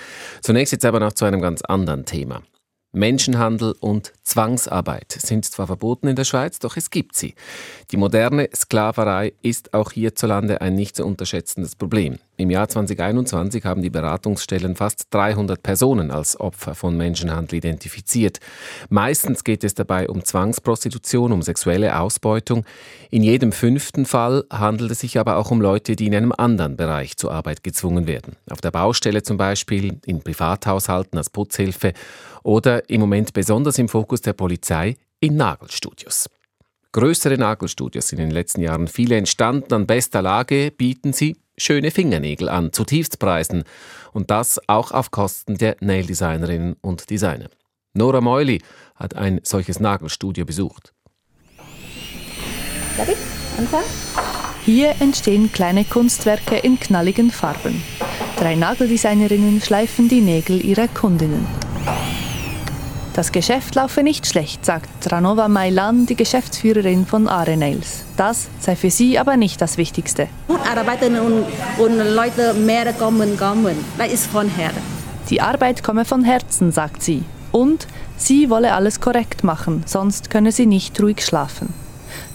[0.41, 2.41] Zunächst jetzt aber noch zu einem ganz anderen Thema.
[2.91, 7.35] Menschenhandel und Zwangsarbeit sind zwar verboten in der Schweiz, doch es gibt sie.
[7.91, 12.17] Die moderne Sklaverei ist auch hierzulande ein nicht zu unterschätzendes Problem.
[12.39, 18.39] Im Jahr 2021 haben die Beratungsstellen fast 300 Personen als Opfer von Menschenhandel identifiziert.
[18.87, 22.63] Meistens geht es dabei um Zwangsprostitution, um sexuelle Ausbeutung.
[23.11, 26.77] In jedem fünften Fall handelt es sich aber auch um Leute, die in einem anderen
[26.77, 28.37] Bereich zur Arbeit gezwungen werden.
[28.49, 31.91] Auf der Baustelle zum Beispiel, in Privathaushalten als Putzhilfe
[32.43, 36.29] oder im Moment besonders im Fokus der Polizei in Nagelstudios.
[36.93, 39.73] Größere Nagelstudios sind in den letzten Jahren viele entstanden.
[39.73, 43.63] An bester Lage bieten sie schöne Fingernägel an, zutiefst preisen.
[44.11, 47.49] Und das auch auf Kosten der Naildesignerinnen und Designer.
[47.93, 48.61] Nora Meuli
[48.95, 50.93] hat ein solches Nagelstudio besucht.
[54.65, 57.81] Hier entstehen kleine Kunstwerke in knalligen Farben.
[58.37, 61.45] Drei Nageldesignerinnen schleifen die Nägel ihrer Kundinnen.
[63.19, 68.05] Das Geschäft laufe nicht schlecht, sagt Tranova Mailan, die Geschäftsführerin von Are Nails.
[68.15, 70.29] Das sei für sie aber nicht das Wichtigste.
[70.73, 71.43] Arbeiterinnen
[71.79, 73.75] und, Leute mehr kommen, kommen.
[73.97, 74.81] Das ist von Herzen.
[75.29, 77.25] Die Arbeit komme von Herzen, sagt sie.
[77.51, 81.73] Und sie wolle alles korrekt machen, sonst könne sie nicht ruhig schlafen.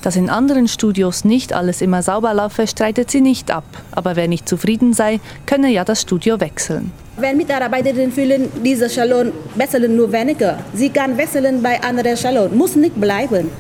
[0.03, 3.64] Dass in anderen Studios nicht alles immer sauber laufe, streitet sie nicht ab.
[3.92, 6.92] Aber wer nicht zufrieden sei, könne ja das Studio wechseln.
[7.16, 10.59] Wenn Mitarbeiterinnen fühlen, dieser Salon wechseln nur weniger.
[10.74, 13.50] Sie kann wechseln bei anderen Salon, muss nicht bleiben.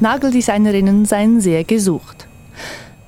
[0.00, 2.26] Nageldesignerinnen seien sehr gesucht.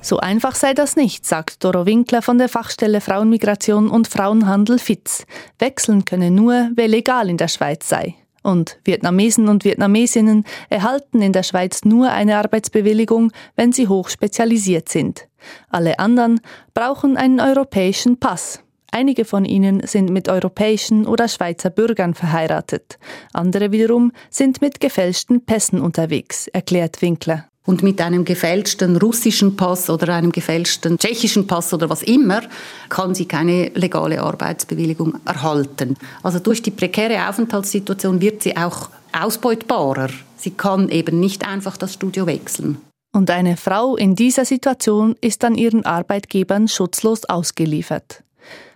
[0.01, 5.25] So einfach sei das nicht, sagt Doro Winkler von der Fachstelle Frauenmigration und Frauenhandel FITZ.
[5.59, 8.15] Wechseln könne nur, wer legal in der Schweiz sei.
[8.41, 14.87] Und Vietnamesen und Vietnamesinnen erhalten in der Schweiz nur eine Arbeitsbewilligung, wenn sie hoch spezialisiert
[14.87, 15.27] sind.
[15.69, 16.39] Alle anderen
[16.73, 18.63] brauchen einen europäischen Pass.
[18.91, 22.97] Einige von ihnen sind mit europäischen oder Schweizer Bürgern verheiratet.
[23.33, 27.45] Andere wiederum sind mit gefälschten Pässen unterwegs, erklärt Winkler.
[27.65, 32.41] Und mit einem gefälschten russischen Pass oder einem gefälschten tschechischen Pass oder was immer
[32.89, 35.95] kann sie keine legale Arbeitsbewilligung erhalten.
[36.23, 40.09] Also durch die prekäre Aufenthaltssituation wird sie auch ausbeutbarer.
[40.35, 42.79] Sie kann eben nicht einfach das Studio wechseln.
[43.11, 48.23] Und eine Frau in dieser Situation ist dann ihren Arbeitgebern schutzlos ausgeliefert.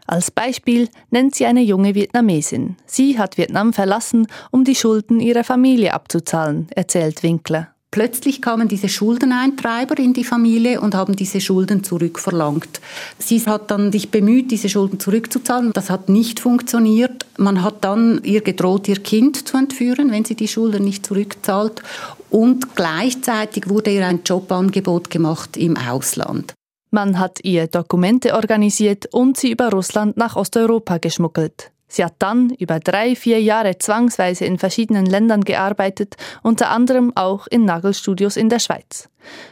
[0.06, 2.76] Als Beispiel nennt sie eine junge Vietnamesin.
[2.86, 7.74] Sie hat Vietnam verlassen, um die Schulden ihrer Familie abzuzahlen, erzählt Winkler.
[7.94, 12.82] Plötzlich kamen diese Schuldeneintreiber in die Familie und haben diese Schulden zurückverlangt.
[13.20, 15.74] Sie hat dann sich bemüht, diese Schulden zurückzuzahlen.
[15.74, 17.28] Das hat nicht funktioniert.
[17.38, 21.84] Man hat dann ihr gedroht, ihr Kind zu entführen, wenn sie die Schulden nicht zurückzahlt.
[22.32, 26.56] Und gleichzeitig wurde ihr ein Jobangebot gemacht im Ausland.
[26.94, 31.72] Man hat ihr Dokumente organisiert und sie über Russland nach Osteuropa geschmuggelt.
[31.88, 37.48] Sie hat dann über drei, vier Jahre zwangsweise in verschiedenen Ländern gearbeitet, unter anderem auch
[37.48, 39.10] in Nagelstudios in der Schweiz.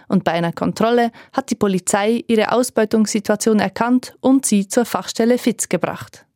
[0.07, 5.67] Und bei einer Kontrolle hat die Polizei ihre Ausbeutungssituation erkannt und sie zur Fachstelle FITZ
[5.67, 6.27] gebracht.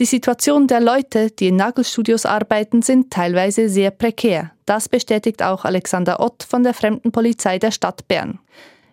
[0.00, 4.50] Die Situation der Leute, die in Nagelstudios arbeiten, sind teilweise sehr prekär.
[4.66, 8.40] Das bestätigt auch Alexander Ott von der Fremdenpolizei der Stadt Bern.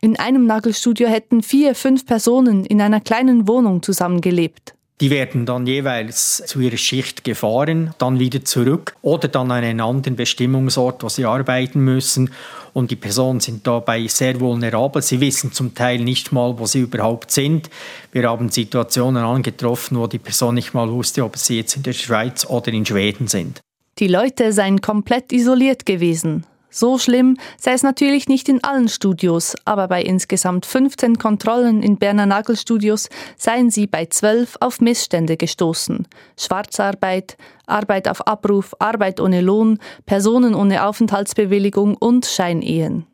[0.01, 4.73] In einem Nagelstudio hätten vier, fünf Personen in einer kleinen Wohnung zusammengelebt.
[5.01, 9.79] Die werden dann jeweils zu ihrer Schicht gefahren, dann wieder zurück oder dann an einen
[9.79, 12.31] anderen Bestimmungsort, wo sie arbeiten müssen.
[12.73, 15.01] Und die Personen sind dabei sehr vulnerabel.
[15.01, 17.69] Sie wissen zum Teil nicht mal, wo sie überhaupt sind.
[18.11, 21.93] Wir haben Situationen angetroffen, wo die Person nicht mal wusste, ob sie jetzt in der
[21.93, 23.61] Schweiz oder in Schweden sind.
[23.99, 26.45] Die Leute seien komplett isoliert gewesen.
[26.71, 31.97] So schlimm sei es natürlich nicht in allen Studios, aber bei insgesamt 15 Kontrollen in
[31.97, 36.07] Berner Nagelstudios seien sie bei 12 auf Missstände gestoßen.
[36.37, 43.07] Schwarzarbeit, Arbeit auf Abruf, Arbeit ohne Lohn, Personen ohne Aufenthaltsbewilligung und Scheinehen.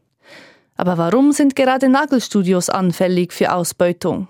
[0.76, 4.28] Aber warum sind gerade Nagelstudios anfällig für Ausbeutung?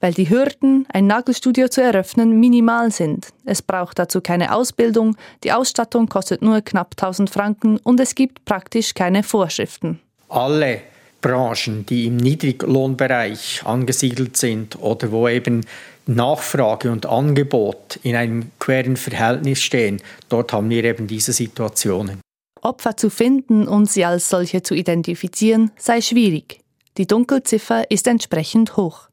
[0.00, 3.28] Weil die Hürden, ein Nagelstudio zu eröffnen, minimal sind.
[3.44, 8.44] Es braucht dazu keine Ausbildung, die Ausstattung kostet nur knapp 1000 Franken und es gibt
[8.44, 10.00] praktisch keine Vorschriften.
[10.28, 10.80] Alle
[11.20, 15.64] Branchen, die im Niedriglohnbereich angesiedelt sind oder wo eben
[16.06, 22.20] Nachfrage und Angebot in einem queren Verhältnis stehen, dort haben wir eben diese Situationen.
[22.60, 26.60] Opfer zu finden und sie als solche zu identifizieren, sei schwierig.
[26.96, 29.08] Die Dunkelziffer ist entsprechend hoch.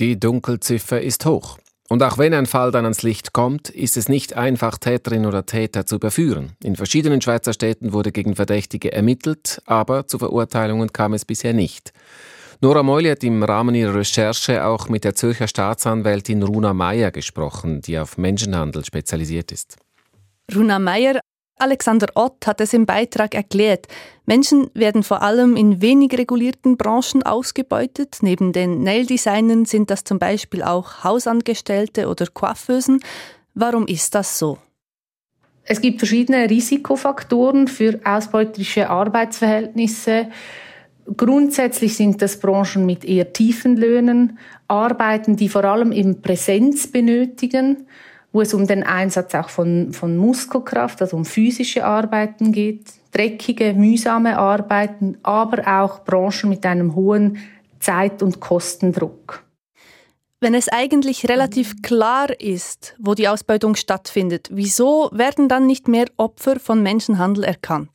[0.00, 1.58] Die Dunkelziffer ist hoch.
[1.90, 5.44] Und auch wenn ein Fall dann ans Licht kommt, ist es nicht einfach, Täterin oder
[5.44, 6.52] Täter zu überführen.
[6.64, 11.92] In verschiedenen Schweizer Städten wurde gegen Verdächtige ermittelt, aber zu Verurteilungen kam es bisher nicht.
[12.62, 17.82] Nora Meuli hat im Rahmen ihrer Recherche auch mit der Zürcher Staatsanwältin Runa Meyer gesprochen,
[17.82, 19.76] die auf Menschenhandel spezialisiert ist.
[20.54, 21.20] Runa Meyer
[21.60, 23.86] Alexander Ott hat es im Beitrag erklärt.
[24.26, 28.18] Menschen werden vor allem in wenig regulierten Branchen ausgebeutet.
[28.22, 33.00] Neben den Nail-Designern sind das zum Beispiel auch Hausangestellte oder Coiffeusen.
[33.54, 34.58] Warum ist das so?
[35.64, 40.28] Es gibt verschiedene Risikofaktoren für ausbeuterische Arbeitsverhältnisse.
[41.16, 47.86] Grundsätzlich sind das Branchen mit eher tiefen Löhnen, Arbeiten, die vor allem eben Präsenz benötigen
[48.32, 53.74] wo es um den Einsatz auch von, von Muskelkraft, also um physische Arbeiten geht, dreckige,
[53.74, 57.38] mühsame Arbeiten, aber auch Branchen mit einem hohen
[57.80, 59.44] Zeit- und Kostendruck.
[60.42, 66.06] Wenn es eigentlich relativ klar ist, wo die Ausbeutung stattfindet, wieso werden dann nicht mehr
[66.16, 67.90] Opfer von Menschenhandel erkannt?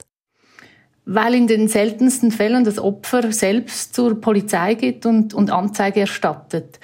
[1.06, 6.80] Weil in den seltensten Fällen das Opfer selbst zur Polizei geht und, und Anzeige erstattet.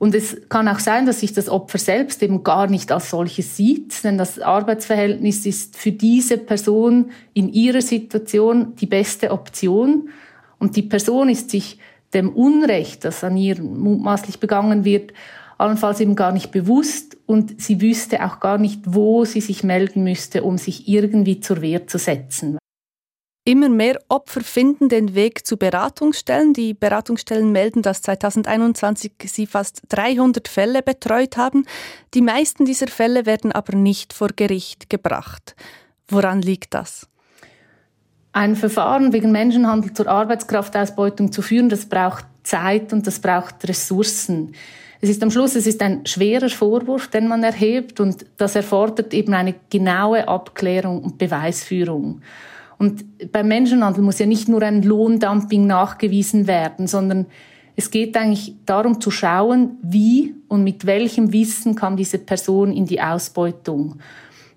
[0.00, 3.58] Und es kann auch sein, dass sich das Opfer selbst eben gar nicht als solches
[3.58, 10.08] sieht, denn das Arbeitsverhältnis ist für diese Person in ihrer Situation die beste Option.
[10.58, 11.78] Und die Person ist sich
[12.14, 15.12] dem Unrecht, das an ihr mutmaßlich begangen wird,
[15.58, 20.02] allenfalls eben gar nicht bewusst und sie wüsste auch gar nicht, wo sie sich melden
[20.02, 22.56] müsste, um sich irgendwie zur Wehr zu setzen.
[23.50, 26.52] Immer mehr Opfer finden den Weg zu Beratungsstellen.
[26.52, 31.66] Die Beratungsstellen melden, dass 2021 sie fast 300 Fälle betreut haben.
[32.14, 35.56] Die meisten dieser Fälle werden aber nicht vor Gericht gebracht.
[36.06, 37.08] Woran liegt das?
[38.30, 44.54] Ein Verfahren wegen Menschenhandel zur Arbeitskraftausbeutung zu führen, das braucht Zeit und das braucht Ressourcen.
[45.00, 49.12] Es ist am Schluss, es ist ein schwerer Vorwurf, den man erhebt und das erfordert
[49.12, 52.22] eben eine genaue Abklärung und Beweisführung.
[52.80, 57.26] Und beim Menschenhandel muss ja nicht nur ein Lohndumping nachgewiesen werden, sondern
[57.76, 62.86] es geht eigentlich darum zu schauen, wie und mit welchem Wissen kam diese Person in
[62.86, 63.96] die Ausbeutung.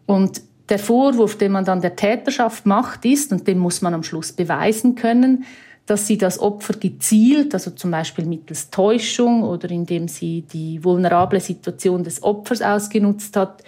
[0.06, 4.04] Und der Vorwurf, den man dann der Täterschaft macht, ist, und den muss man am
[4.04, 5.44] Schluss beweisen können,
[5.86, 11.42] dass sie das Opfer gezielt, also zum Beispiel mittels Täuschung oder indem sie die vulnerable
[11.42, 13.64] Situation des Opfers ausgenutzt hat,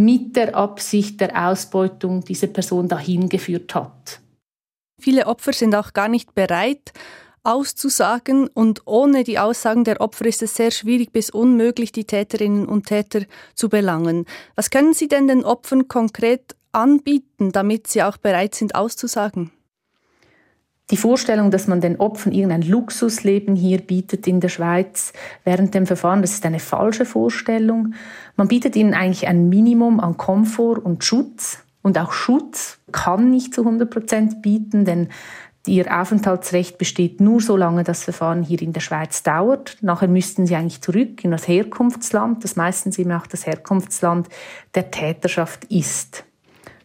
[0.00, 4.20] mit der Absicht der Ausbeutung diese Person dahin geführt hat.
[4.98, 6.92] Viele Opfer sind auch gar nicht bereit,
[7.42, 12.66] auszusagen und ohne die Aussagen der Opfer ist es sehr schwierig bis unmöglich, die Täterinnen
[12.66, 13.22] und Täter
[13.54, 14.24] zu belangen.
[14.56, 19.50] Was können Sie denn den Opfern konkret anbieten, damit sie auch bereit sind auszusagen?
[20.90, 25.12] Die Vorstellung, dass man den Opfern irgendein Luxusleben hier bietet in der Schweiz
[25.44, 27.94] während dem Verfahren, das ist eine falsche Vorstellung.
[28.36, 31.58] Man bietet ihnen eigentlich ein Minimum an Komfort und Schutz.
[31.82, 35.08] Und auch Schutz kann nicht zu 100 Prozent bieten, denn
[35.66, 39.76] Ihr Aufenthaltsrecht besteht nur so lange das Verfahren hier in der Schweiz dauert.
[39.82, 44.28] Nachher müssten Sie eigentlich zurück in das Herkunftsland, das meistens eben auch das Herkunftsland
[44.74, 46.24] der Täterschaft ist.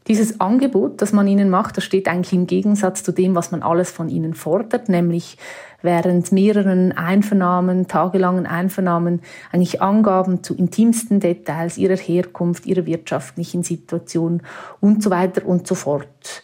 [0.08, 3.64] Dieses Angebot, das man ihnen macht, das steht eigentlich im Gegensatz zu dem, was man
[3.64, 5.38] alles von ihnen fordert, nämlich
[5.82, 14.43] während mehreren Einvernahmen, tagelangen Einvernahmen, eigentlich Angaben zu intimsten Details ihrer Herkunft, ihrer wirtschaftlichen Situation
[14.80, 16.43] und so weiter und so fort.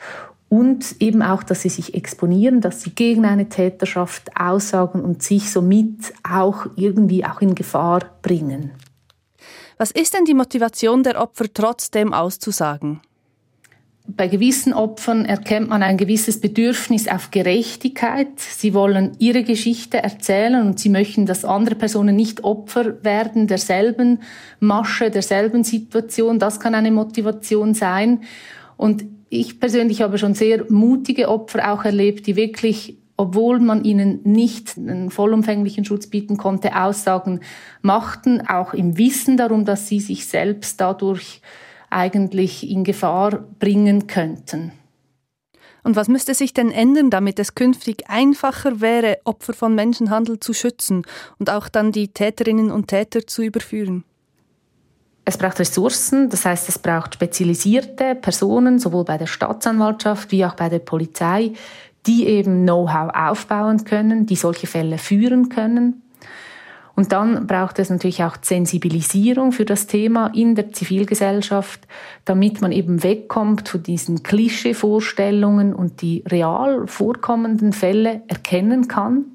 [0.49, 5.51] Und eben auch, dass sie sich exponieren, dass sie gegen eine Täterschaft aussagen und sich
[5.51, 8.71] somit auch irgendwie auch in Gefahr bringen.
[9.77, 13.01] Was ist denn die Motivation der Opfer trotzdem auszusagen?
[14.17, 18.39] Bei gewissen Opfern erkennt man ein gewisses Bedürfnis auf Gerechtigkeit.
[18.39, 24.19] Sie wollen ihre Geschichte erzählen und sie möchten, dass andere Personen nicht Opfer werden derselben
[24.59, 26.39] Masche, derselben Situation.
[26.39, 28.21] Das kann eine Motivation sein.
[28.75, 34.19] Und ich persönlich habe schon sehr mutige Opfer auch erlebt, die wirklich obwohl man ihnen
[34.23, 37.41] nicht einen vollumfänglichen Schutz bieten konnte, Aussagen
[37.83, 41.41] machten, auch im Wissen darum, dass sie sich selbst dadurch
[41.91, 44.71] eigentlich in Gefahr bringen könnten.
[45.83, 50.53] Und was müsste sich denn ändern, damit es künftig einfacher wäre, Opfer von Menschenhandel zu
[50.53, 51.03] schützen
[51.39, 54.03] und auch dann die Täterinnen und Täter zu überführen?
[55.25, 60.55] Es braucht Ressourcen, das heißt, es braucht spezialisierte Personen, sowohl bei der Staatsanwaltschaft wie auch
[60.55, 61.53] bei der Polizei,
[62.07, 66.01] die eben Know-how aufbauen können, die solche Fälle führen können.
[67.01, 71.87] Und dann braucht es natürlich auch Sensibilisierung für das Thema in der Zivilgesellschaft,
[72.25, 79.25] damit man eben wegkommt von diesen Klischeevorstellungen und die real vorkommenden Fälle erkennen kann.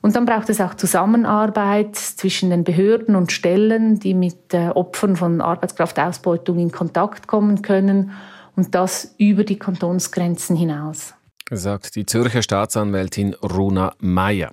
[0.00, 5.16] Und dann braucht es auch Zusammenarbeit zwischen den Behörden und Stellen, die mit äh, Opfern
[5.16, 8.12] von Arbeitskraftausbeutung in Kontakt kommen können
[8.54, 11.14] und das über die Kantonsgrenzen hinaus.
[11.50, 14.52] Sagt die Zürcher Staatsanwältin Runa Meyer.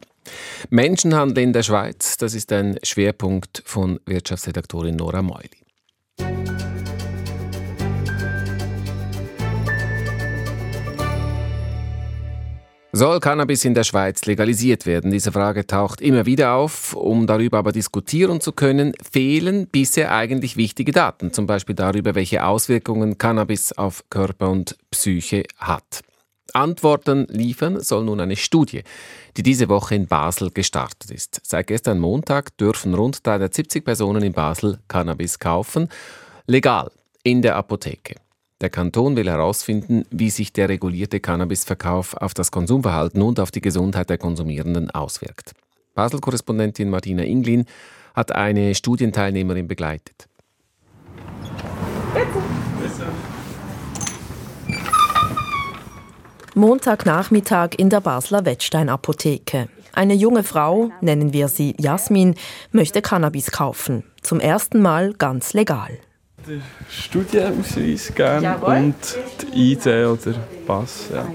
[0.69, 5.63] Menschenhandel in der Schweiz, das ist ein Schwerpunkt von Wirtschaftsredaktorin Nora Meuli.
[12.95, 15.09] Soll Cannabis in der Schweiz legalisiert werden?
[15.09, 16.93] Diese Frage taucht immer wieder auf.
[16.93, 22.45] Um darüber aber diskutieren zu können, fehlen bisher eigentlich wichtige Daten, zum Beispiel darüber, welche
[22.45, 26.03] Auswirkungen Cannabis auf Körper und Psyche hat.
[26.53, 28.83] Antworten liefern soll nun eine Studie,
[29.37, 31.41] die diese Woche in Basel gestartet ist.
[31.43, 35.89] Seit gestern Montag dürfen rund 370 Personen in Basel Cannabis kaufen,
[36.45, 36.91] legal
[37.23, 38.15] in der Apotheke.
[38.61, 43.61] Der Kanton will herausfinden, wie sich der regulierte Cannabisverkauf auf das Konsumverhalten und auf die
[43.61, 45.51] Gesundheit der Konsumierenden auswirkt.
[45.95, 47.65] Basel-Korrespondentin Martina Inglin
[48.13, 50.27] hat eine Studienteilnehmerin begleitet.
[56.55, 59.69] Montagnachmittag in der Basler Wettstein-Apotheke.
[59.91, 62.35] Eine junge Frau, nennen wir sie Jasmin,
[62.71, 64.03] möchte Cannabis kaufen.
[64.21, 65.97] Zum ersten Mal ganz legal.
[66.47, 68.95] Den Studienausweis gerne und
[69.41, 70.35] die ID oder
[70.67, 71.09] Pass.
[71.11, 71.27] Ja.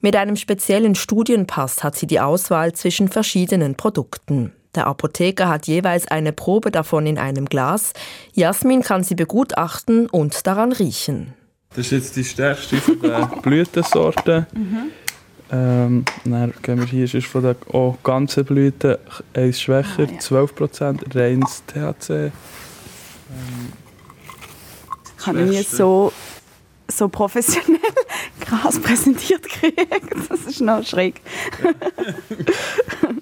[0.00, 4.52] Mit einem speziellen Studienpass hat sie die Auswahl zwischen verschiedenen Produkten.
[4.74, 7.92] Der Apotheker hat jeweils eine Probe davon in einem Glas.
[8.32, 11.34] Jasmin kann sie begutachten und daran riechen.
[11.70, 14.46] Das ist jetzt die stärkste von den Blütensorten.
[14.52, 14.90] Mhm.
[15.52, 18.96] Ähm, dann gehen wir hier ist von den oh, ganzen Blüten
[19.34, 20.18] eins schwächer, ah, ja.
[20.18, 22.10] 12% reines THC.
[22.10, 22.32] Ähm,
[25.18, 26.12] ich habe nie so,
[26.88, 27.80] so professionell
[28.40, 30.14] Gras präsentiert gekriegt.
[30.28, 31.20] Das ist noch schräg.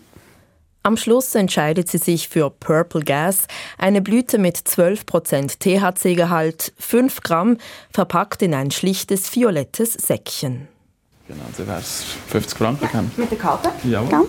[0.89, 7.59] Am Schluss entscheidet sie sich für Purple Gas, eine Blüte mit 12% THC-Gehalt, 5 Gramm,
[7.91, 10.67] verpackt in ein schlichtes violettes Säckchen.
[11.27, 12.89] Genau, dann wäre es 50 Franken.
[12.91, 13.71] Ja, mit der Karte?
[13.85, 14.11] Jawohl.
[14.11, 14.25] Ja.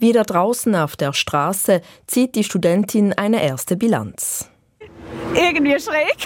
[0.00, 4.48] Wieder draußen auf der Straße zieht die Studentin eine erste Bilanz.
[5.34, 6.16] Irgendwie schräg,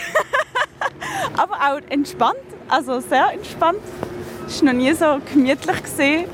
[1.36, 3.78] aber auch entspannt also sehr entspannt.
[4.46, 5.82] Es war noch nie so gemütlich.
[5.82, 6.24] Gewesen.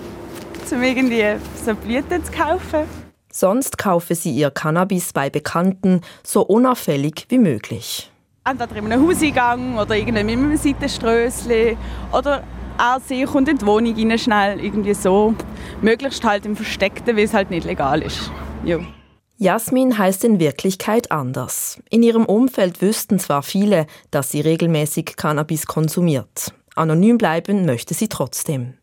[0.72, 1.24] um irgendwie
[1.64, 2.86] so Blüten zu kaufen.
[3.32, 8.10] Sonst kaufe sie ihr Cannabis bei Bekannten so unauffällig wie möglich.
[8.44, 11.76] Entweder in einem Hauseingang oder in einem Seitenströssli
[12.12, 12.42] oder
[12.78, 15.34] auch sie kommt in die Wohnung rein, schnell irgendwie so.
[15.82, 18.30] Möglichst halt im Versteckten, weil es halt nicht legal ist.
[18.64, 18.78] Ja.
[19.42, 21.80] Jasmin heißt in Wirklichkeit anders.
[21.88, 26.52] In ihrem Umfeld wüssten zwar viele, dass sie regelmäßig Cannabis konsumiert.
[26.76, 28.74] Anonym bleiben möchte sie trotzdem.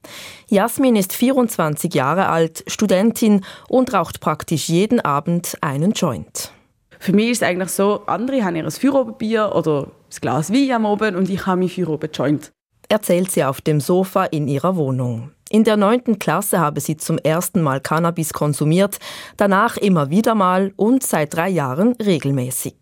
[0.47, 6.51] Jasmin ist 24 Jahre alt, Studentin und raucht praktisch jeden Abend einen Joint.
[6.97, 10.87] Für mich ist es eigentlich so, andere haben ihr Feierabendbier oder ein Glas Wein am
[10.87, 12.51] Abend und ich habe mein Feierabend-Joint.
[12.89, 15.29] Erzählt sie auf dem Sofa in ihrer Wohnung.
[15.49, 18.97] In der neunten Klasse habe sie zum ersten Mal Cannabis konsumiert,
[19.37, 22.75] danach immer wieder mal und seit drei Jahren regelmäßig.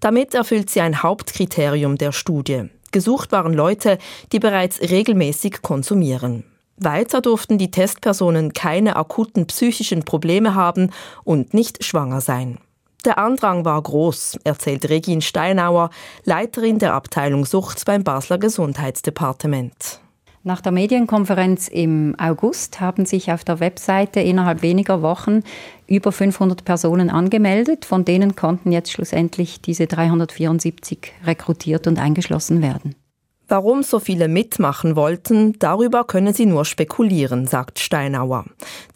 [0.00, 2.70] Damit erfüllt sie ein Hauptkriterium der Studie.
[2.90, 3.98] Gesucht waren Leute,
[4.32, 6.44] die bereits regelmäßig konsumieren.
[6.76, 10.90] Weiter durften die Testpersonen keine akuten psychischen Probleme haben
[11.24, 12.58] und nicht schwanger sein.
[13.04, 15.90] Der Andrang war groß, erzählt Regine Steinauer,
[16.24, 20.00] Leiterin der Abteilung Sucht beim Basler Gesundheitsdepartement.
[20.42, 25.42] Nach der Medienkonferenz im August haben sich auf der Webseite innerhalb weniger Wochen
[25.86, 27.84] über 500 Personen angemeldet.
[27.84, 32.94] Von denen konnten jetzt schlussendlich diese 374 rekrutiert und eingeschlossen werden.
[33.48, 38.46] Warum so viele mitmachen wollten, darüber können sie nur spekulieren, sagt Steinauer.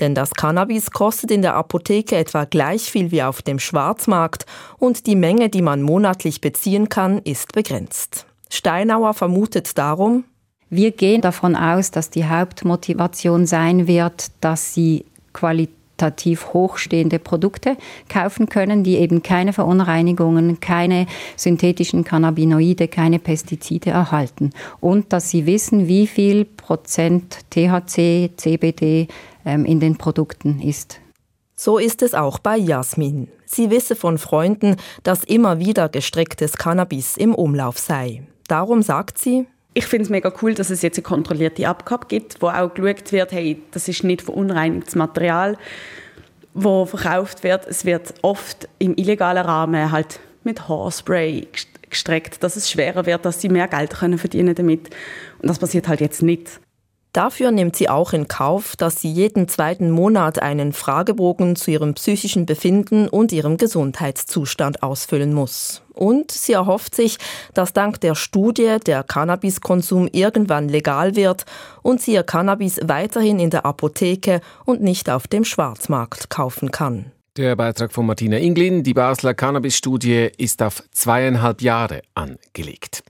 [0.01, 4.47] Denn das Cannabis kostet in der Apotheke etwa gleich viel wie auf dem Schwarzmarkt
[4.79, 8.27] und die Menge, die man monatlich beziehen kann, ist begrenzt.
[8.49, 10.25] Steinauer vermutet darum,
[10.71, 17.77] wir gehen davon aus, dass die Hauptmotivation sein wird, dass sie qualitativ hochstehende Produkte
[18.09, 21.07] kaufen können, die eben keine Verunreinigungen, keine
[21.37, 24.51] synthetischen Cannabinoide, keine Pestizide erhalten.
[24.81, 29.09] Und dass sie wissen, wie viel Prozent THC, CBD
[29.45, 31.01] ähm, in den Produkten ist.
[31.55, 33.29] So ist es auch bei Jasmin.
[33.47, 38.25] Sie wisse von Freunden, dass immer wieder gestrecktes Cannabis im Umlauf sei.
[38.49, 42.41] Darum sagt sie, ich finde es mega cool, dass es jetzt eine kontrollierte Abgabe gibt,
[42.41, 45.59] wo auch geschaut wird, hey, das ist nicht verunreinigtes Material,
[46.55, 47.67] wo verkauft wird.
[47.67, 51.49] Es wird oft im illegalen Rahmen halt mit Haarspray
[51.91, 54.91] gestreckt, dass es schwerer wird, dass sie mehr Geld können verdienen damit.
[55.41, 56.61] Und das passiert halt jetzt nicht.
[57.15, 61.95] Dafür nimmt sie auch in Kauf, dass sie jeden zweiten Monat einen Fragebogen zu ihrem
[61.95, 65.83] psychischen Befinden und ihrem Gesundheitszustand ausfüllen muss.
[65.93, 67.19] Und sie erhofft sich,
[67.55, 71.45] dass dank der Studie der Cannabiskonsum irgendwann legal wird
[71.83, 77.13] und sie ihr Cannabis weiterhin in der Apotheke und nicht auf dem Schwarzmarkt kaufen kann.
[77.37, 83.05] Der Beitrag von Martina Inglin, die Basler Cannabis-Studie ist auf zweieinhalb Jahre angelegt.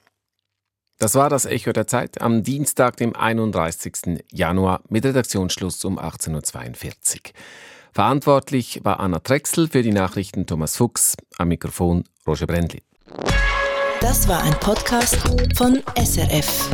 [1.04, 4.24] Das war das Echo der Zeit am Dienstag, dem 31.
[4.32, 7.20] Januar mit Redaktionsschluss um 18.42 Uhr.
[7.92, 12.82] Verantwortlich war Anna Drechsel für die Nachrichten Thomas Fuchs, am Mikrofon Roger Brendli.
[14.00, 15.18] Das war ein Podcast
[15.54, 16.70] von SRF.